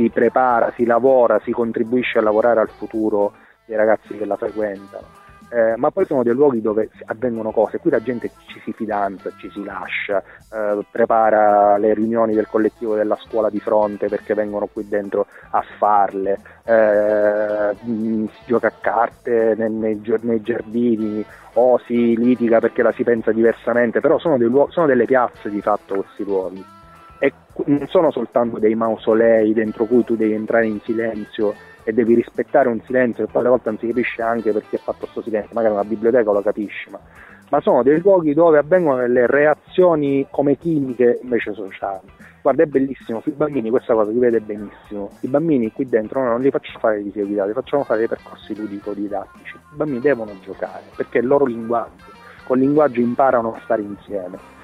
si 0.00 0.08
prepara, 0.08 0.72
si 0.74 0.86
lavora, 0.86 1.38
si 1.44 1.52
contribuisce 1.52 2.18
a 2.18 2.22
lavorare 2.22 2.60
al 2.60 2.70
futuro 2.70 3.34
dei 3.66 3.76
ragazzi 3.76 4.16
che 4.16 4.24
la 4.24 4.36
frequentano. 4.36 5.18
Eh, 5.52 5.76
ma 5.76 5.90
poi 5.90 6.06
sono 6.06 6.22
dei 6.22 6.32
luoghi 6.32 6.60
dove 6.60 6.88
avvengono 7.06 7.50
cose, 7.50 7.80
qui 7.80 7.90
la 7.90 8.00
gente 8.00 8.30
ci 8.46 8.60
si 8.64 8.72
fidanza, 8.72 9.30
ci 9.36 9.50
si 9.50 9.64
lascia, 9.64 10.22
eh, 10.52 10.84
prepara 10.88 11.76
le 11.76 11.92
riunioni 11.92 12.34
del 12.34 12.46
collettivo 12.46 12.94
della 12.94 13.16
scuola 13.16 13.50
di 13.50 13.58
fronte 13.58 14.06
perché 14.06 14.34
vengono 14.34 14.68
qui 14.72 14.88
dentro 14.88 15.26
a 15.50 15.62
farle, 15.76 16.38
eh, 16.62 17.74
si 17.82 18.28
gioca 18.46 18.68
a 18.68 18.72
carte 18.80 19.54
nei, 19.56 19.70
nei, 19.70 20.02
nei, 20.20 20.40
giardini 20.40 21.24
o 21.54 21.78
si 21.84 22.16
litiga 22.16 22.60
perché 22.60 22.82
la 22.82 22.92
si 22.92 23.02
pensa 23.02 23.32
diversamente, 23.32 23.98
però 23.98 24.20
sono, 24.20 24.36
luoghi, 24.36 24.70
sono 24.70 24.86
delle 24.86 25.04
piazze 25.04 25.50
di 25.50 25.60
fatto 25.60 25.96
questi 25.96 26.22
luoghi 26.22 26.78
non 27.66 27.86
sono 27.88 28.10
soltanto 28.10 28.58
dei 28.58 28.74
mausolei 28.74 29.52
dentro 29.52 29.84
cui 29.84 30.04
tu 30.04 30.16
devi 30.16 30.32
entrare 30.32 30.66
in 30.66 30.80
silenzio 30.80 31.54
e 31.84 31.92
devi 31.92 32.14
rispettare 32.14 32.68
un 32.68 32.80
silenzio 32.82 33.24
che 33.24 33.30
poi 33.30 33.40
alle 33.40 33.50
volte 33.50 33.70
non 33.70 33.78
si 33.78 33.86
capisce 33.86 34.22
anche 34.22 34.52
perché 34.52 34.76
ha 34.76 34.80
fatto 34.80 35.00
questo 35.00 35.22
silenzio, 35.22 35.54
magari 35.54 35.74
una 35.74 35.84
biblioteca 35.84 36.30
lo 36.30 36.42
capisci, 36.42 36.90
ma, 36.90 36.98
ma, 37.48 37.60
sono 37.60 37.82
dei 37.82 38.00
luoghi 38.00 38.34
dove 38.34 38.58
avvengono 38.58 38.98
delle 38.98 39.26
reazioni 39.26 40.26
come 40.30 40.56
chimiche 40.56 41.20
invece 41.22 41.52
sociali. 41.54 42.06
Guarda, 42.42 42.62
è 42.62 42.66
bellissimo, 42.66 43.20
sui 43.20 43.32
bambini 43.32 43.68
questa 43.68 43.92
cosa 43.92 44.10
si 44.10 44.18
vede 44.18 44.40
benissimo. 44.40 45.10
I 45.20 45.28
bambini 45.28 45.70
qui 45.72 45.86
dentro 45.86 46.20
noi 46.20 46.30
non 46.30 46.40
li 46.40 46.50
facciamo 46.50 46.78
fare 46.78 47.02
di 47.02 47.10
seguità, 47.12 47.44
li 47.44 47.52
facciamo 47.52 47.84
fare 47.84 47.98
dei 47.98 48.08
percorsi 48.08 48.56
ludico-didattici. 48.56 49.56
I 49.56 49.76
bambini 49.76 50.00
devono 50.00 50.32
giocare 50.42 50.84
perché 50.96 51.18
è 51.18 51.20
il 51.20 51.26
loro 51.26 51.44
linguaggio, 51.44 52.04
con 52.46 52.58
il 52.58 52.64
linguaggio 52.64 53.00
imparano 53.00 53.54
a 53.54 53.60
stare 53.62 53.82
insieme 53.82 54.59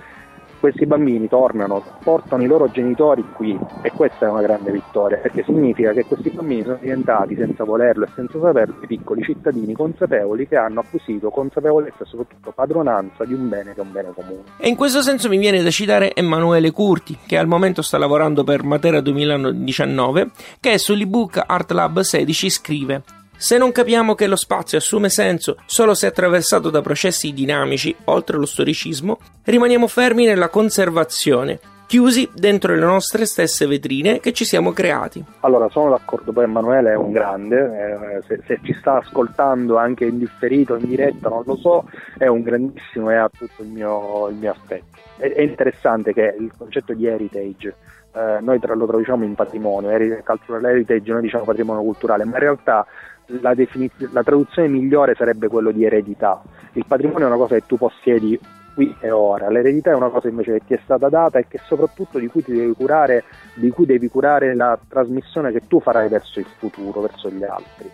questi 0.59 0.87
bambini 0.87 1.29
tornano, 1.29 1.83
portano 2.03 2.43
i 2.43 2.47
loro 2.47 2.71
genitori 2.71 3.25
qui 3.35 3.59
e 3.83 3.91
questa 3.93 4.27
è 4.27 4.29
una 4.29 4.43
grande 4.43 4.71
vittoria 4.71 5.19
perché 5.19 5.45
significa 5.45 5.93
che 5.93 6.05
questi 6.05 6.31
bambini 6.31 6.63
sono 6.63 6.79
diventati 6.81 7.37
senza 7.37 7.65
volerlo 7.65 8.05
e 8.05 8.09
senza 8.15 8.39
saperlo 8.41 8.75
piccoli 8.87 9.23
cittadini 9.23 9.75
consapevoli 9.75 10.47
che 10.47 10.57
hanno 10.57 10.81
acquisito 10.81 11.31
consapevolezza 11.31 12.03
e 12.03 12.07
soprattutto 12.07 12.53
padronanza 12.53 13.25
di 13.25 13.35
un 13.35 13.49
bene 13.49 13.75
che 13.75 13.81
è 13.81 13.83
un 13.83 13.93
bene 13.93 14.13
comune. 14.15 14.43
E 14.59 14.69
in 14.69 14.77
questo 14.77 15.03
senso 15.03 15.29
mi 15.29 15.39
viene 15.39 15.63
da 15.63 15.71
citare 15.71 16.15
Emanuele 16.15 16.71
Curti 16.71 17.19
che 17.27 17.37
al 17.37 17.47
momento 17.47 17.83
sta 17.83 17.99
lavorando 17.99 18.45
per 18.45 18.63
Matera 18.63 19.01
2019 19.01 20.31
che 20.61 20.79
sull'ebook 20.79 21.43
Art 21.47 21.71
Lab 21.73 22.01
16 22.01 22.51
scrive 22.51 23.03
se 23.39 23.59
non 23.59 23.71
capiamo 23.71 24.15
che 24.15 24.27
lo 24.27 24.37
spazio 24.37 24.79
assume 24.79 25.11
senso 25.11 25.59
solo 25.67 25.95
se 25.95 26.07
attraversato 26.07 26.71
da 26.71 26.81
processi 26.81 27.33
dinamici 27.33 27.95
oltre 28.05 28.39
lo 28.39 28.47
storicismo, 28.47 29.19
rimaniamo 29.45 29.87
fermi 29.87 30.25
nella 30.25 30.49
conservazione, 30.49 31.61
chiusi 31.87 32.29
dentro 32.35 32.75
le 32.75 32.81
nostre 32.81 33.27
stesse 33.27 33.67
vetrine 33.67 34.21
che 34.21 34.33
ci 34.33 34.45
siamo 34.45 34.73
creati. 34.73 35.25
Allora, 35.41 35.69
sono 35.69 35.91
d'accordo, 35.91 36.33
poi 36.33 36.45
Emanuele 36.45 36.93
è 36.93 36.97
un 36.97 37.13
grande, 37.13 38.19
eh, 38.19 38.23
se, 38.27 38.41
se, 38.47 38.59
ci 38.63 38.75
sta 38.75 38.99
ascoltando 38.99 39.77
anche 39.77 40.05
in 40.05 40.19
differito, 40.19 40.77
in 40.77 40.89
diretta, 40.89 41.29
non 41.29 41.43
lo 41.45 41.57
so, 41.57 41.85
è 42.19 42.27
un 42.27 42.43
grandissimo 42.43 43.11
e 43.11 43.17
ha 43.17 43.29
tutto 43.29 43.63
il 43.63 43.69
mio, 43.69 44.29
il 44.29 44.37
mio 44.37 44.51
aspetto. 44.51 44.99
È, 45.17 45.31
è, 45.31 45.43
interessante 45.43 46.13
che 46.13 46.35
il 46.39 46.51
concetto 46.57 46.93
di 46.93 47.07
heritage, 47.07 47.75
eh, 48.13 48.39
noi 48.41 48.59
tra, 48.59 48.75
lo 48.75 48.87
traduciamo 48.87 49.25
in 49.25 49.35
patrimonio, 49.35 49.91
cultural 50.25 50.65
heritage, 50.65 51.13
noi 51.13 51.23
diciamo 51.23 51.45
patrimonio 51.45 51.83
culturale, 51.83 52.25
ma 52.25 52.35
in 52.35 52.43
realtà 52.43 52.87
la, 53.27 53.55
definiz- 53.55 54.13
la 54.13 54.23
traduzione 54.23 54.69
migliore 54.69 55.15
sarebbe 55.15 55.49
quello 55.49 55.71
di 55.71 55.85
eredità. 55.85 56.43
Il 56.73 56.85
patrimonio 56.87 57.27
è 57.27 57.29
una 57.29 57.39
cosa 57.39 57.55
che 57.55 57.65
tu 57.67 57.77
possiedi 57.77 58.39
qui 58.75 58.95
e 59.01 59.11
ora, 59.11 59.49
l'eredità 59.49 59.93
è 59.93 59.95
una 59.95 60.11
cosa 60.11 60.29
invece 60.29 60.53
che 60.53 60.67
ti 60.67 60.75
è 60.75 60.81
stata 60.85 61.09
data 61.09 61.39
e 61.39 61.47
che 61.49 61.59
soprattutto 61.65 62.19
di 62.19 62.27
cui 62.27 62.43
ti 62.45 62.53
devi 62.53 62.75
curare, 62.75 63.25
di 63.55 63.71
cui 63.71 63.87
devi 63.87 64.09
curare 64.09 64.55
la 64.55 64.79
trasmissione 64.87 65.51
che 65.51 65.63
tu 65.67 65.81
farai 65.81 66.09
verso 66.11 66.41
il 66.41 66.47
futuro, 66.59 67.01
verso 67.01 67.31
gli 67.31 67.43
altri. 67.43 67.91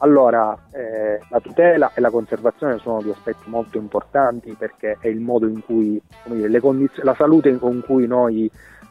Allora, 0.00 0.56
eh, 0.70 1.18
la 1.30 1.40
tutela 1.40 1.92
e 1.94 2.00
la 2.00 2.10
conservazione 2.10 2.78
sono 2.78 3.00
due 3.00 3.12
aspetti 3.12 3.48
molto 3.48 3.78
importanti 3.78 4.54
perché 4.56 4.98
è 5.00 5.08
il 5.08 5.18
modo 5.18 5.48
in 5.48 5.64
cui, 5.64 6.00
dire, 6.24 6.60
condiz- 6.60 7.02
la 7.02 7.14
salute 7.14 7.56
con 7.58 7.82
cui 7.84 8.06
noi 8.06 8.48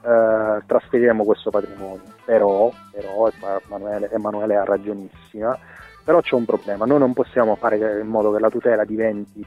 eh, 0.08 0.64
trasferiremo 0.66 1.26
questo 1.26 1.50
patrimonio. 1.50 2.04
Però, 2.24 2.72
però 2.92 3.30
Emanuele, 3.66 4.10
Emanuele 4.12 4.56
ha 4.56 4.64
ragionissima, 4.64 5.58
però 6.04 6.22
c'è 6.22 6.36
un 6.36 6.46
problema, 6.46 6.86
noi 6.86 7.00
non 7.00 7.14
possiamo 7.14 7.56
fare 7.56 8.00
in 8.00 8.08
modo 8.08 8.32
che 8.32 8.40
la 8.40 8.50
tutela 8.50 8.86
diventi 8.86 9.46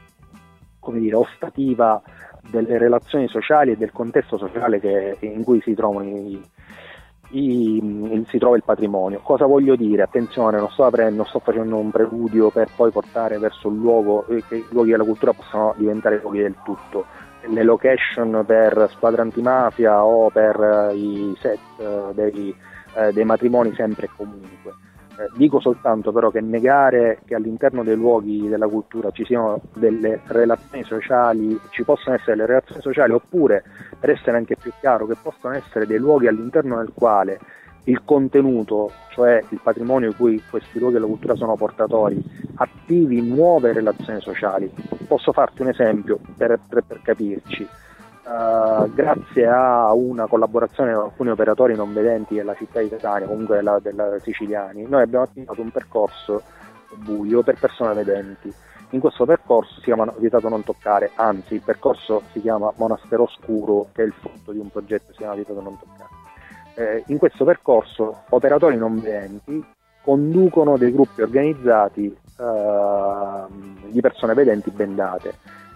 come 0.79 0.99
dire, 0.99 1.15
ostativa 1.15 2.01
delle 2.49 2.77
relazioni 2.77 3.27
sociali 3.27 3.71
e 3.71 3.77
del 3.77 3.91
contesto 3.91 4.37
sociale 4.37 4.79
che, 4.79 5.17
in 5.19 5.43
cui 5.43 5.61
si 5.61 5.73
trovano 5.75 6.09
i, 6.09 6.41
i, 7.29 8.25
si 8.27 8.37
trova 8.37 8.55
il 8.55 8.63
patrimonio. 8.63 9.19
Cosa 9.21 9.45
voglio 9.45 9.75
dire? 9.75 10.01
Attenzione, 10.01 10.57
non 10.57 10.69
sto 10.69 10.83
aprendo, 10.85 11.23
sto 11.23 11.39
facendo 11.39 11.77
un 11.77 11.91
preludio 11.91 12.49
per 12.49 12.69
poi 12.75 12.91
portare 12.91 13.37
verso 13.37 13.67
un 13.67 13.77
luogo 13.77 14.25
eh, 14.27 14.43
che 14.47 14.55
i 14.55 14.65
luoghi 14.69 14.91
della 14.91 15.03
cultura 15.03 15.33
possano 15.33 15.73
diventare 15.77 16.19
luoghi 16.19 16.41
del 16.41 16.55
tutto. 16.63 17.05
Le 17.47 17.63
location 17.63 18.43
per 18.45 18.87
squadra 18.91 19.21
antimafia 19.21 20.03
o 20.03 20.29
per 20.29 20.57
uh, 20.59 20.95
i 20.95 21.35
set 21.39 21.59
uh, 21.77 22.13
dei, 22.13 22.55
uh, 22.93 23.11
dei 23.11 23.25
matrimoni 23.25 23.73
sempre 23.73 24.05
e 24.05 24.09
comunque. 24.15 24.73
Eh, 25.17 25.29
dico 25.35 25.59
soltanto 25.59 26.11
però 26.11 26.29
che 26.29 26.39
negare 26.39 27.19
che 27.25 27.35
all'interno 27.35 27.83
dei 27.83 27.95
luoghi 27.95 28.47
della 28.47 28.67
cultura 28.67 29.11
ci 29.11 29.25
siano 29.25 29.59
delle 29.75 30.21
relazioni 30.27 30.83
sociali, 30.83 31.59
ci 31.69 31.83
possono 31.83 32.15
essere 32.15 32.35
delle 32.35 32.47
relazioni 32.47 32.81
sociali 32.81 33.11
oppure, 33.11 33.63
per 33.99 34.11
essere 34.11 34.37
anche 34.37 34.55
più 34.55 34.71
chiaro, 34.79 35.05
che 35.05 35.15
possono 35.21 35.53
essere 35.53 35.85
dei 35.85 35.97
luoghi 35.97 36.27
all'interno 36.27 36.77
del 36.77 36.91
quale 36.93 37.39
il 37.85 38.03
contenuto, 38.03 38.91
cioè 39.09 39.43
il 39.49 39.59
patrimonio 39.61 40.09
di 40.09 40.15
cui 40.15 40.43
questi 40.49 40.77
luoghi 40.77 40.95
della 40.95 41.07
cultura 41.07 41.35
sono 41.35 41.55
portatori, 41.55 42.21
attivi 42.55 43.21
nuove 43.21 43.73
relazioni 43.73 44.21
sociali. 44.21 44.71
Posso 45.07 45.31
farti 45.31 45.61
un 45.61 45.69
esempio 45.69 46.19
per, 46.37 46.59
per, 46.67 46.83
per 46.83 47.01
capirci. 47.01 47.67
Uh, 48.23 48.93
grazie 48.93 49.47
a 49.47 49.91
una 49.93 50.27
collaborazione 50.27 50.93
con 50.93 51.03
alcuni 51.05 51.29
operatori 51.31 51.75
non 51.75 51.91
vedenti 51.91 52.35
della 52.35 52.53
città 52.55 52.79
di 52.79 52.87
Catania, 52.87 53.27
comunque 53.27 53.55
della, 53.55 53.79
della 53.79 54.19
siciliani, 54.19 54.85
noi 54.87 55.01
abbiamo 55.01 55.23
attivato 55.23 55.59
un 55.59 55.71
percorso 55.71 56.43
buio 56.97 57.41
per 57.41 57.57
persone 57.59 57.93
vedenti. 57.93 58.53
In 58.91 58.99
questo 58.99 59.25
percorso 59.25 59.75
si 59.75 59.85
chiama 59.85 60.13
Vietato 60.17 60.49
non 60.49 60.63
toccare, 60.63 61.11
anzi 61.15 61.55
il 61.55 61.61
percorso 61.61 62.21
si 62.31 62.41
chiama 62.41 62.71
Monastero 62.75 63.23
Oscuro, 63.23 63.87
che 63.91 64.03
è 64.03 64.05
il 64.05 64.13
frutto 64.13 64.51
di 64.51 64.59
un 64.59 64.69
progetto 64.69 65.07
che 65.07 65.13
si 65.13 65.17
chiama 65.19 65.35
Vietato 65.35 65.61
non 65.61 65.79
toccare. 65.79 66.20
Eh, 66.75 67.03
in 67.07 67.17
questo 67.17 67.43
percorso 67.43 68.23
operatori 68.29 68.77
non 68.77 68.99
vedenti 68.99 69.63
conducono 70.03 70.77
dei 70.77 70.91
gruppi 70.91 71.21
organizzati 71.21 72.05
eh, 72.05 73.89
di 73.89 74.01
persone 74.01 74.33
vedenti 74.33 74.71
bendate. 74.71 75.33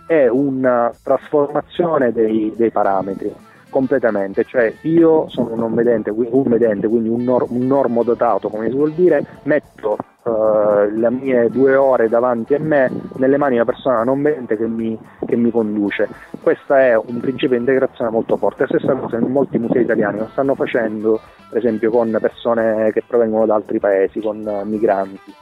È 0.07 0.27
una 0.27 0.93
trasformazione 1.03 2.11
dei, 2.11 2.53
dei 2.55 2.71
parametri 2.71 3.33
completamente, 3.69 4.45
cioè 4.45 4.73
io 4.83 5.27
sono 5.27 5.51
un 5.51 5.59
non 5.59 5.73
vedente, 5.73 6.09
un 6.09 6.43
vedente, 6.43 6.87
quindi 6.87 7.09
un, 7.09 7.23
nor- 7.23 7.47
un 7.49 7.65
normo 7.67 8.03
dotato, 8.03 8.49
come 8.49 8.69
si 8.69 8.75
vuol 8.75 8.93
dire, 8.93 9.25
metto 9.43 9.97
uh, 10.25 10.89
le 10.91 11.09
mie 11.11 11.49
due 11.49 11.75
ore 11.75 12.09
davanti 12.09 12.53
a 12.53 12.59
me 12.59 12.91
nelle 13.15 13.37
mani 13.37 13.51
di 13.51 13.61
una 13.61 13.71
persona 13.71 14.03
non 14.03 14.21
vedente 14.21 14.57
che 14.57 14.67
mi, 14.67 14.97
che 15.25 15.35
mi 15.35 15.51
conduce. 15.51 16.07
Questo 16.41 16.73
è 16.73 16.95
un 16.97 17.19
principio 17.19 17.55
di 17.55 17.57
integrazione 17.57 18.11
molto 18.11 18.37
forte. 18.37 18.65
La 18.67 18.77
stessa 18.77 18.93
cosa 18.93 19.17
in 19.17 19.31
molti 19.31 19.57
musei 19.57 19.83
italiani 19.83 20.19
lo 20.19 20.27
stanno 20.31 20.55
facendo, 20.55 21.19
per 21.49 21.59
esempio 21.59 21.89
con 21.91 22.15
persone 22.19 22.91
che 22.91 23.03
provengono 23.05 23.45
da 23.45 23.55
altri 23.55 23.79
paesi, 23.79 24.19
con 24.19 24.45
uh, 24.45 24.67
migranti 24.67 25.33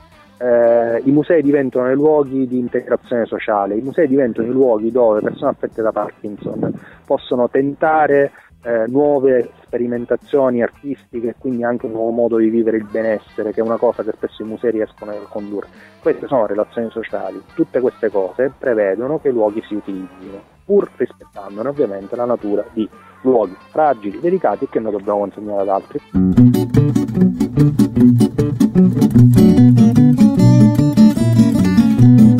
eh, 0.44 1.02
i 1.06 1.12
musei 1.12 1.42
diventano 1.42 1.88
dei 1.88 1.96
luoghi 1.96 2.48
di 2.48 2.60
integrazione 2.60 3.26
sociale, 3.26 3.76
i 3.76 3.82
musei 3.82 4.08
diventano 4.08 4.48
i 4.48 4.52
luoghi 4.52 4.92
dove 4.92 5.22
persone 5.22 5.52
affette 5.52 5.82
da 5.82 5.92
Parkinson 5.92 6.72
possono 7.06 7.50
tentare 7.50 8.32
eh, 8.64 8.86
nuove 8.88 9.52
sperimentazioni 9.64 10.64
artistiche 10.64 11.30
e 11.30 11.36
quindi 11.38 11.64
anche 11.64 11.86
un 11.86 11.92
nuovo 11.92 12.12
modo 12.12 12.38
di 12.38 12.50
vivere 12.50 12.78
il 12.78 12.88
benessere, 12.90 13.52
che 13.52 13.60
è 13.60 13.64
una 13.64 13.78
cosa 13.78 14.04
che 14.04 14.14
spesso 14.14 14.42
i 14.42 14.46
musei 14.46 14.72
riescono 14.72 15.12
a 15.12 15.16
condurre. 15.28 15.68
Queste 16.00 16.28
sono 16.28 16.46
relazioni 16.46 16.90
sociali, 16.90 17.42
tutte 17.54 17.80
queste 17.80 18.10
cose 18.10 18.52
prevedono 18.58 19.20
che 19.20 19.30
i 19.30 19.34
luoghi 19.34 19.62
si 19.68 19.76
utilizzino, 19.76 20.42
pur 20.66 20.90
rispettandone 20.96 21.70
ovviamente 21.70 22.16
la 22.16 22.26
natura 22.26 22.64
di 22.72 22.88
luoghi 23.22 23.56
fragili, 23.70 24.20
delicati 24.20 24.66
e 24.66 24.70
che 24.70 24.80
noi 24.80 24.92
dobbiamo 24.92 25.20
consegnare 25.20 25.62
ad 25.62 25.70
altri. 25.70 26.02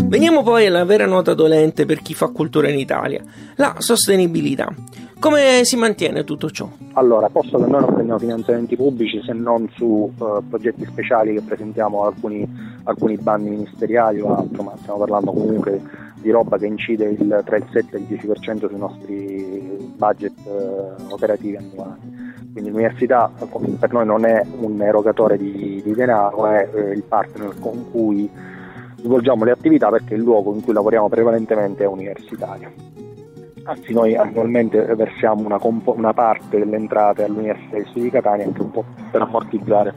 Veniamo 0.08 0.44
poi 0.44 0.68
alla 0.68 0.86
vera 0.86 1.06
nota 1.06 1.34
dolente 1.34 1.86
per 1.86 2.02
chi 2.02 2.14
fa 2.14 2.28
cultura 2.28 2.70
in 2.70 2.78
Italia, 2.78 3.24
la 3.56 3.76
sostenibilità. 3.80 4.72
Come 5.24 5.64
si 5.64 5.78
mantiene 5.78 6.26
tutto 6.26 6.50
ciò? 6.50 6.68
Allora, 6.96 7.30
posto 7.30 7.58
che 7.58 7.70
noi 7.70 7.80
non 7.80 7.94
prendiamo 7.94 8.20
finanziamenti 8.20 8.76
pubblici 8.76 9.24
se 9.24 9.32
non 9.32 9.70
su 9.74 10.12
uh, 10.18 10.44
progetti 10.50 10.84
speciali 10.84 11.34
che 11.34 11.42
presentiamo 11.42 12.04
alcuni, 12.04 12.46
alcuni 12.84 13.16
bandi 13.16 13.52
ministeriali 13.52 14.20
o 14.20 14.36
altro, 14.36 14.64
ma 14.64 14.74
stiamo 14.82 15.00
parlando 15.00 15.32
comunque 15.32 15.82
di 16.16 16.30
roba 16.30 16.58
che 16.58 16.66
incide 16.66 17.06
il, 17.06 17.42
tra 17.46 17.56
il 17.56 17.66
7 17.72 17.96
e 17.96 18.00
il 18.00 18.20
10% 18.20 18.68
sui 18.68 18.78
nostri 18.78 19.94
budget 19.96 20.34
uh, 20.44 21.14
operativi 21.14 21.56
annuali. 21.56 22.02
Quindi 22.52 22.72
l'università 22.72 23.32
per 23.80 23.94
noi 23.94 24.06
non 24.06 24.26
è 24.26 24.46
un 24.60 24.82
erogatore 24.82 25.38
di, 25.38 25.82
di 25.86 25.94
denaro, 25.94 26.48
è 26.48 26.68
eh, 26.70 26.92
il 26.92 27.04
partner 27.04 27.54
con 27.62 27.90
cui 27.92 28.30
svolgiamo 28.98 29.46
le 29.46 29.52
attività 29.52 29.88
perché 29.88 30.16
il 30.16 30.22
luogo 30.22 30.54
in 30.54 30.62
cui 30.62 30.74
lavoriamo 30.74 31.08
prevalentemente 31.08 31.86
è 31.86 31.88
universitario. 31.88 33.03
Anzi, 33.66 33.94
noi 33.94 34.16
annualmente 34.16 34.84
versiamo 34.96 35.46
una, 35.46 35.58
compo- 35.58 35.94
una 35.96 36.14
parte 36.14 36.60
delle 36.60 36.76
entrate 36.76 37.24
all'Università 37.24 37.78
di 37.78 37.86
Studi 37.86 38.04
di 38.04 38.10
Catania 38.10 38.46
anche 38.46 38.62
un 38.62 38.72
po' 38.72 38.84
per 39.10 39.22
ammortizzare 39.22 39.94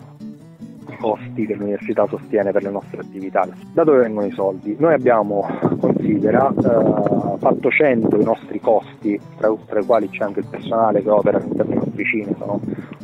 i 0.89 0.97
costi 0.99 1.47
che 1.47 1.55
l'università 1.55 2.07
sostiene 2.07 2.53
per 2.53 2.63
le 2.63 2.71
nostre 2.71 3.01
attività. 3.01 3.47
Da 3.73 3.83
dove 3.83 3.99
vengono 3.99 4.27
i 4.27 4.33
soldi? 4.33 4.77
Noi 4.79 4.95
abbiamo, 4.95 5.47
considera, 5.81 6.49
eh, 6.49 7.39
fatto 7.39 7.69
100 7.69 8.21
i 8.21 8.25
nostri 8.25 8.61
costi, 8.61 9.21
tra, 9.37 9.53
tra, 9.67 9.81
i 9.81 9.85
quali 9.85 10.09
c'è 10.11 10.23
anche 10.23 10.41
il 10.41 10.47
personale 10.49 11.03
che 11.03 11.11
opera 11.11 11.39
all'interno 11.39 11.75
delle 11.75 11.87
officine, 11.87 12.35
sono 12.39 12.61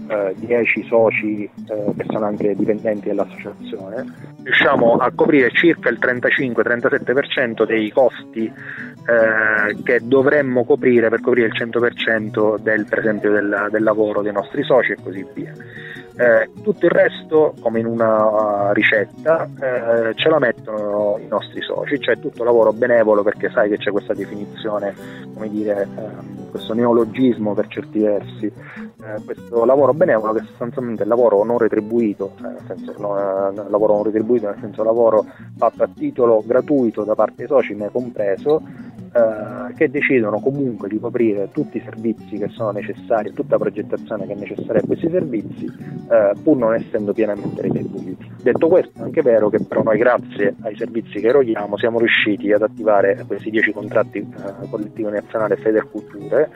eh, 0.08 0.34
10 0.36 0.84
soci 0.84 1.42
eh, 1.42 1.92
che 1.96 2.04
sono 2.08 2.26
anche 2.26 2.54
dipendenti 2.54 3.08
dell'associazione. 3.08 4.30
Riusciamo 4.42 4.96
a 4.96 5.10
coprire 5.14 5.50
circa 5.50 5.88
il 5.88 5.98
35-37% 6.00 7.64
dei 7.64 7.90
costi 7.90 8.52
eh, 9.06 9.82
che 9.82 10.00
dovremmo 10.02 10.64
coprire 10.64 11.08
per 11.08 11.20
coprire 11.20 11.48
il 11.48 11.54
100% 11.54 12.58
del, 12.58 12.86
per 12.86 12.98
esempio 12.98 13.32
del, 13.32 13.68
del 13.70 13.82
lavoro 13.82 14.22
dei 14.22 14.32
nostri 14.32 14.62
soci 14.62 14.92
e 14.92 14.96
così 15.02 15.26
via. 15.34 15.52
Eh, 16.14 16.50
tutto 16.62 16.84
il 16.84 16.92
resto, 16.92 17.54
come 17.60 17.80
in 17.80 17.86
una 17.86 18.68
uh, 18.68 18.72
ricetta, 18.72 19.48
eh, 19.58 20.14
ce 20.14 20.28
la 20.28 20.38
mettono 20.38 21.18
i 21.18 21.26
nostri 21.26 21.62
soci, 21.62 21.98
cioè 21.98 22.18
tutto 22.18 22.44
lavoro 22.44 22.74
benevolo 22.74 23.22
perché 23.22 23.50
sai 23.50 23.70
che 23.70 23.78
c'è 23.78 23.90
questa 23.90 24.12
definizione, 24.12 24.94
come 25.32 25.48
dire, 25.48 25.88
ehm, 25.96 26.50
questo 26.50 26.74
neologismo 26.74 27.54
per 27.54 27.66
certi 27.68 28.00
versi, 28.00 28.44
eh, 28.44 29.24
questo 29.24 29.64
lavoro 29.64 29.94
benevolo 29.94 30.34
che 30.34 30.44
sostanzialmente 30.44 31.04
è 31.04 31.06
lavoro 31.06 31.42
non 31.44 31.56
retribuito, 31.56 32.34
cioè 32.38 32.50
nel 32.50 32.64
senso 32.66 32.94
no, 32.98 33.18
eh, 33.18 33.70
lavoro 33.70 33.94
non 33.94 34.02
retribuito 34.04 34.48
nel 34.48 34.58
senso 34.60 34.84
lavoro 34.84 35.24
fatto 35.56 35.82
a 35.82 35.88
titolo 35.88 36.42
gratuito 36.44 37.04
da 37.04 37.14
parte 37.14 37.36
dei 37.38 37.46
soci, 37.46 37.74
me 37.74 37.88
compreso, 37.90 38.60
eh, 39.14 39.74
che 39.74 39.90
decidono 39.90 40.40
comunque 40.40 40.88
di 40.88 40.98
coprire 40.98 41.50
tutti 41.52 41.76
i 41.76 41.82
servizi 41.84 42.38
che 42.38 42.48
sono 42.48 42.70
necessari, 42.70 43.32
tutta 43.32 43.56
la 43.56 43.58
progettazione 43.58 44.26
che 44.26 44.32
è 44.32 44.36
necessaria 44.36 44.80
a 44.80 44.86
questi 44.86 45.08
servizi, 45.10 45.66
eh, 45.66 46.32
pur 46.42 46.56
non 46.56 46.74
essendo 46.74 47.12
pienamente 47.12 47.60
retribuiti. 47.60 48.30
Detto 48.42 48.68
questo, 48.68 48.98
è 48.98 49.02
anche 49.02 49.22
vero 49.22 49.50
che 49.50 49.60
però 49.60 49.82
noi 49.82 49.98
grazie 49.98 50.54
ai 50.62 50.76
servizi 50.76 51.20
che 51.20 51.28
eroghiamo 51.28 51.76
siamo 51.76 51.98
riusciti 51.98 52.52
ad 52.52 52.62
attivare 52.62 53.22
questi 53.26 53.50
10 53.50 53.72
contratti 53.72 54.18
eh, 54.18 54.68
collettivi 54.68 55.10
nazionali 55.10 55.56
Federculture 55.56 56.50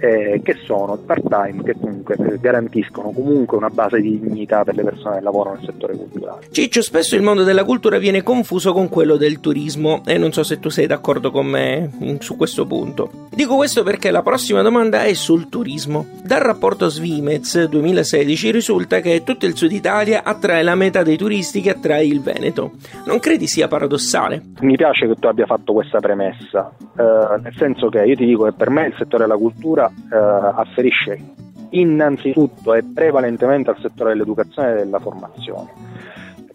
eh, 0.00 0.40
che 0.42 0.56
sono 0.64 0.96
part-time, 0.96 1.62
che 1.62 1.74
comunque 1.78 2.16
garantiscono 2.40 3.10
comunque 3.10 3.56
una 3.56 3.70
base 3.70 4.00
di 4.00 4.18
dignità 4.18 4.64
per 4.64 4.74
le 4.74 4.82
persone 4.82 5.16
che 5.16 5.22
lavorano 5.22 5.56
nel 5.56 5.64
settore 5.66 5.96
culturale. 5.96 6.46
Ciccio, 6.50 6.82
spesso 6.82 7.14
il 7.14 7.22
mondo 7.22 7.44
della 7.44 7.64
cultura 7.64 7.98
viene 7.98 8.22
confuso 8.22 8.72
con 8.72 8.88
quello 8.88 9.16
del 9.16 9.40
turismo 9.40 10.02
e 10.06 10.18
non 10.18 10.32
so 10.32 10.42
se 10.42 10.58
tu 10.58 10.68
sei 10.70 10.86
d'accordo 10.86 11.30
con 11.30 11.46
me 11.46 11.90
su 12.20 12.36
questo 12.36 12.66
punto. 12.66 13.10
Dico 13.30 13.56
questo 13.56 13.82
perché 13.82 14.10
la 14.10 14.22
prossima 14.22 14.62
domanda 14.62 15.02
è 15.02 15.12
sul 15.14 15.48
turismo. 15.48 16.06
Dal 16.22 16.40
rapporto 16.40 16.88
Svimez 16.88 17.64
2016 17.64 18.50
risulta 18.50 19.00
che 19.00 19.22
tutto 19.22 19.46
il 19.46 19.56
sud 19.56 19.72
Italia 19.72 20.22
attrae 20.24 20.62
la 20.62 20.74
metà 20.74 21.02
dei 21.02 21.16
turisti 21.16 21.60
che 21.60 21.70
attrae 21.70 22.04
il 22.04 22.20
Veneto. 22.20 22.72
Non 23.06 23.18
credi 23.18 23.46
sia 23.46 23.68
paradossale? 23.68 24.42
Mi 24.60 24.76
piace 24.76 25.06
che 25.06 25.14
tu 25.14 25.26
abbia 25.26 25.46
fatto 25.46 25.72
questa 25.72 25.98
premessa, 25.98 26.72
eh, 26.96 27.40
nel 27.42 27.54
senso 27.56 27.88
che 27.88 28.02
io 28.02 28.16
ti 28.16 28.26
dico 28.26 28.44
che 28.44 28.52
per 28.52 28.70
me 28.70 28.86
il 28.86 28.94
settore 28.96 29.24
della 29.24 29.36
cultura 29.36 29.88
eh, 29.88 30.16
afferisce 30.16 31.36
innanzitutto 31.70 32.74
e 32.74 32.82
prevalentemente 32.82 33.70
al 33.70 33.78
settore 33.80 34.12
dell'educazione 34.12 34.72
e 34.72 34.76
della 34.76 34.98
formazione 34.98 35.70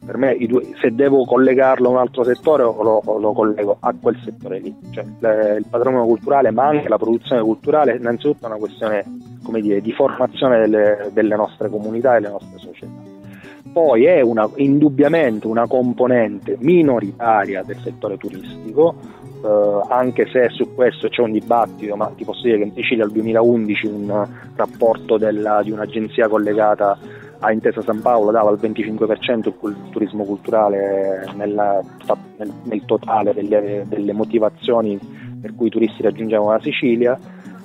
per 0.06 0.18
me 0.18 0.38
due, 0.48 0.74
se 0.80 0.94
devo 0.94 1.26
collegarlo 1.26 1.88
a 1.88 1.92
un 1.92 1.98
altro 1.98 2.24
settore 2.24 2.64
lo, 2.64 3.02
lo 3.04 3.34
collego 3.34 3.78
a 3.80 3.94
quel 4.00 4.18
settore 4.24 4.60
lì, 4.60 4.76
cioè 4.92 5.06
le, 5.20 5.58
il 5.58 5.66
patrimonio 5.70 6.06
culturale 6.06 6.52
ma 6.52 6.68
anche 6.68 6.90
la 6.90 6.98
produzione 6.98 7.42
culturale 7.42 7.96
innanzitutto 7.96 8.46
è 8.46 8.48
una 8.48 8.58
questione 8.58 9.04
dire, 9.62 9.82
di 9.82 9.92
formazione 9.92 10.60
delle, 10.60 11.10
delle, 11.14 11.36
nostre 11.36 11.70
comunità 11.70 12.16
e 12.16 12.22
delle 12.22 12.32
nostre 12.32 12.58
società. 12.58 13.12
Poi 13.72 14.06
è 14.06 14.22
una, 14.22 14.48
indubbiamente 14.58 15.48
una 15.48 15.68
componente 15.68 16.58
minoritaria 16.60 17.64
del 17.64 17.78
settore 17.78 18.18
turistico 18.18 18.96
eh, 19.44 19.82
anche 19.90 20.26
se 20.32 20.48
su 20.50 20.74
questo 20.74 21.10
c'è 21.10 21.22
un 21.22 21.32
dibattito, 21.32 21.96
ma 21.98 22.10
ti 22.16 22.24
posso 22.24 22.44
dire 22.44 22.58
che 22.60 22.64
in 22.64 22.74
Sicilia 22.74 23.04
nel 23.04 23.12
2011 23.12 23.88
un 23.88 24.28
rapporto 24.56 25.18
della, 25.18 25.62
di 25.62 25.72
un'agenzia 25.72 26.30
collegata 26.30 26.98
a 27.44 27.52
Intesa 27.52 27.82
San 27.82 28.02
Paolo 28.02 28.32
dava 28.32 28.52
il 28.52 28.60
25% 28.62 29.52
il 29.68 29.76
turismo 29.92 30.24
culturale 30.24 31.30
nella, 31.36 31.82
nel, 32.38 32.54
nel, 32.64 32.86
totale 32.86 33.34
delle, 33.34 33.84
delle, 33.86 34.14
motivazioni 34.14 34.98
per 35.42 35.54
cui 35.54 35.68
i 35.68 35.70
turisti 35.70 36.02
raggiungevano 36.02 36.52
la 36.52 36.62
Sicilia, 36.62 37.20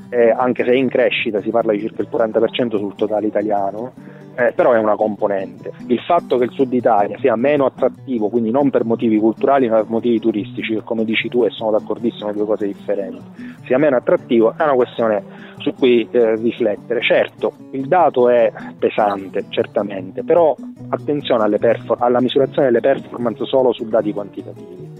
eh, 0.09 0.31
anche 0.31 0.65
se 0.65 0.71
è 0.71 0.75
in 0.75 0.89
crescita, 0.89 1.41
si 1.41 1.51
parla 1.51 1.73
di 1.73 1.79
circa 1.79 2.03
il 2.03 2.09
40% 2.11 2.77
sul 2.77 2.97
totale 2.97 3.29
italiano, 3.29 3.93
eh, 4.39 4.53
però 4.55 4.73
è 4.73 4.79
una 4.79 4.95
componente. 4.95 5.73
Il 5.89 5.99
fatto 5.99 6.39
che 6.39 6.45
il 6.45 6.53
sud 6.53 6.73
Italia 6.73 7.19
sia 7.19 7.35
meno 7.35 7.67
attrattivo, 7.67 8.29
quindi 8.29 8.53
non 8.53 8.71
per 8.71 8.85
motivi 8.85 9.19
culturali 9.19 9.69
ma 9.69 9.79
per 9.79 9.89
motivi 9.89 10.21
turistici, 10.21 10.75
che 10.75 10.83
come 10.85 11.05
dici 11.05 11.29
tu 11.29 11.43
e 11.43 11.51
sono 11.51 11.73
d'accordissimo, 11.73 12.33
due 12.33 12.45
cose 12.47 12.67
differenti, 12.67 13.21
sia 13.65 13.79
meno 13.79 13.97
attrattivo 13.97 14.55
è 14.57 14.63
una 14.63 14.75
questione 14.75 15.25
su 15.57 15.75
cui 15.75 16.07
eh, 16.09 16.37
riflettere. 16.37 17.01
Certo, 17.03 17.53
il 17.73 17.89
dato 17.89 18.29
è 18.29 18.53
pesante, 18.79 19.47
certamente, 19.49 20.23
però 20.23 20.55
attenzione 20.91 21.59
perfor- 21.59 22.01
alla 22.01 22.21
misurazione 22.21 22.69
delle 22.69 22.81
performance 22.81 23.45
solo 23.45 23.73
su 23.73 23.89
dati 23.89 24.13
quantitativi. 24.13 24.98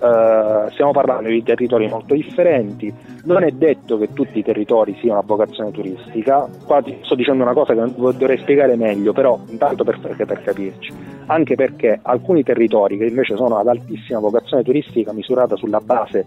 Uh, 0.00 0.70
stiamo 0.70 0.92
parlando 0.92 1.28
di 1.28 1.42
territori 1.42 1.88
molto 1.88 2.14
differenti, 2.14 2.92
non 3.24 3.42
è 3.42 3.50
detto 3.50 3.98
che 3.98 4.12
tutti 4.12 4.38
i 4.38 4.44
territori 4.44 4.96
siano 5.00 5.18
a 5.18 5.24
vocazione 5.26 5.72
turistica, 5.72 6.48
qua 6.64 6.80
sto 7.02 7.16
dicendo 7.16 7.42
una 7.42 7.52
cosa 7.52 7.74
che 7.74 7.92
dovrei 7.96 8.38
spiegare 8.38 8.76
meglio, 8.76 9.12
però 9.12 9.40
intanto 9.48 9.82
per, 9.82 9.98
per 9.98 10.40
capirci, 10.40 10.92
anche 11.26 11.56
perché 11.56 11.98
alcuni 12.00 12.44
territori 12.44 12.96
che 12.96 13.06
invece 13.06 13.34
sono 13.34 13.58
ad 13.58 13.66
altissima 13.66 14.20
vocazione 14.20 14.62
turistica 14.62 15.12
misurata 15.12 15.56
sulla 15.56 15.80
base 15.80 16.24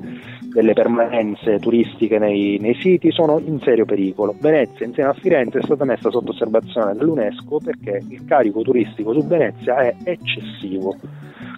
delle 0.52 0.74
permanenze 0.74 1.60
turistiche 1.60 2.20
nei, 2.20 2.58
nei 2.60 2.76
siti 2.76 3.10
sono 3.12 3.40
in 3.40 3.60
serio 3.62 3.86
pericolo. 3.86 4.36
Venezia 4.38 4.86
insieme 4.86 5.12
a 5.12 5.14
Firenze 5.14 5.60
è 5.60 5.64
stata 5.64 5.86
messa 5.86 6.12
sotto 6.12 6.32
osservazione 6.32 6.94
dall'UNESCO 6.94 7.60
perché 7.64 8.02
il 8.06 8.26
carico 8.26 8.64
turistico 8.64 9.14
su 9.14 9.26
Venezia 9.26 9.78
è 9.78 9.96
eccessivo 10.04 10.98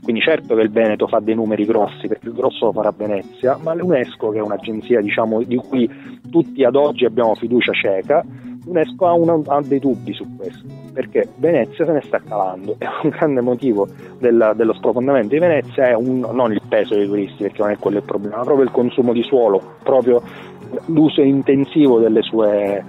quindi 0.03 0.21
certo 0.21 0.53
che 0.55 0.61
il 0.61 0.69
Veneto 0.69 1.07
fa 1.07 1.19
dei 1.19 1.33
numeri 1.33 1.65
grossi, 1.65 2.07
perché 2.07 2.27
il 2.27 2.33
grosso 2.33 2.65
lo 2.65 2.71
farà 2.73 2.93
Venezia, 2.95 3.57
ma 3.61 3.73
l'UNESCO, 3.73 4.31
che 4.31 4.39
è 4.39 4.41
un'agenzia 4.41 4.99
diciamo, 4.99 5.41
di 5.43 5.55
cui 5.55 5.89
tutti 6.29 6.63
ad 6.65 6.75
oggi 6.75 7.05
abbiamo 7.05 7.35
fiducia 7.35 7.71
cieca, 7.71 8.23
l'UNESCO 8.65 9.07
ha, 9.07 9.13
una, 9.13 9.39
ha, 9.47 9.61
dei 9.61 9.79
dubbi 9.79 10.13
su 10.13 10.25
questo, 10.35 10.65
perché 10.91 11.29
Venezia 11.37 11.85
se 11.85 11.91
ne 11.93 12.01
sta 12.01 12.19
calando 12.19 12.75
e 12.79 12.85
un 13.03 13.09
grande 13.09 13.39
motivo 13.39 13.87
del, 14.19 14.51
dello 14.57 14.73
sprofondamento 14.73 15.29
di 15.29 15.39
Venezia 15.39 15.87
è 15.87 15.93
un, 15.93 16.19
non 16.19 16.51
il 16.51 16.61
peso 16.67 16.95
dei 16.95 17.07
turisti, 17.07 17.43
perché 17.43 17.61
non 17.61 17.71
è 17.71 17.77
quello 17.77 17.97
il 17.97 18.03
problema, 18.03 18.37
ma 18.37 18.43
proprio 18.43 18.65
il 18.65 18.71
consumo 18.71 19.13
di 19.13 19.23
suolo, 19.23 19.61
proprio 19.83 20.21
l'uso 20.87 21.21
intensivo 21.21 22.01
sue, 22.21 22.83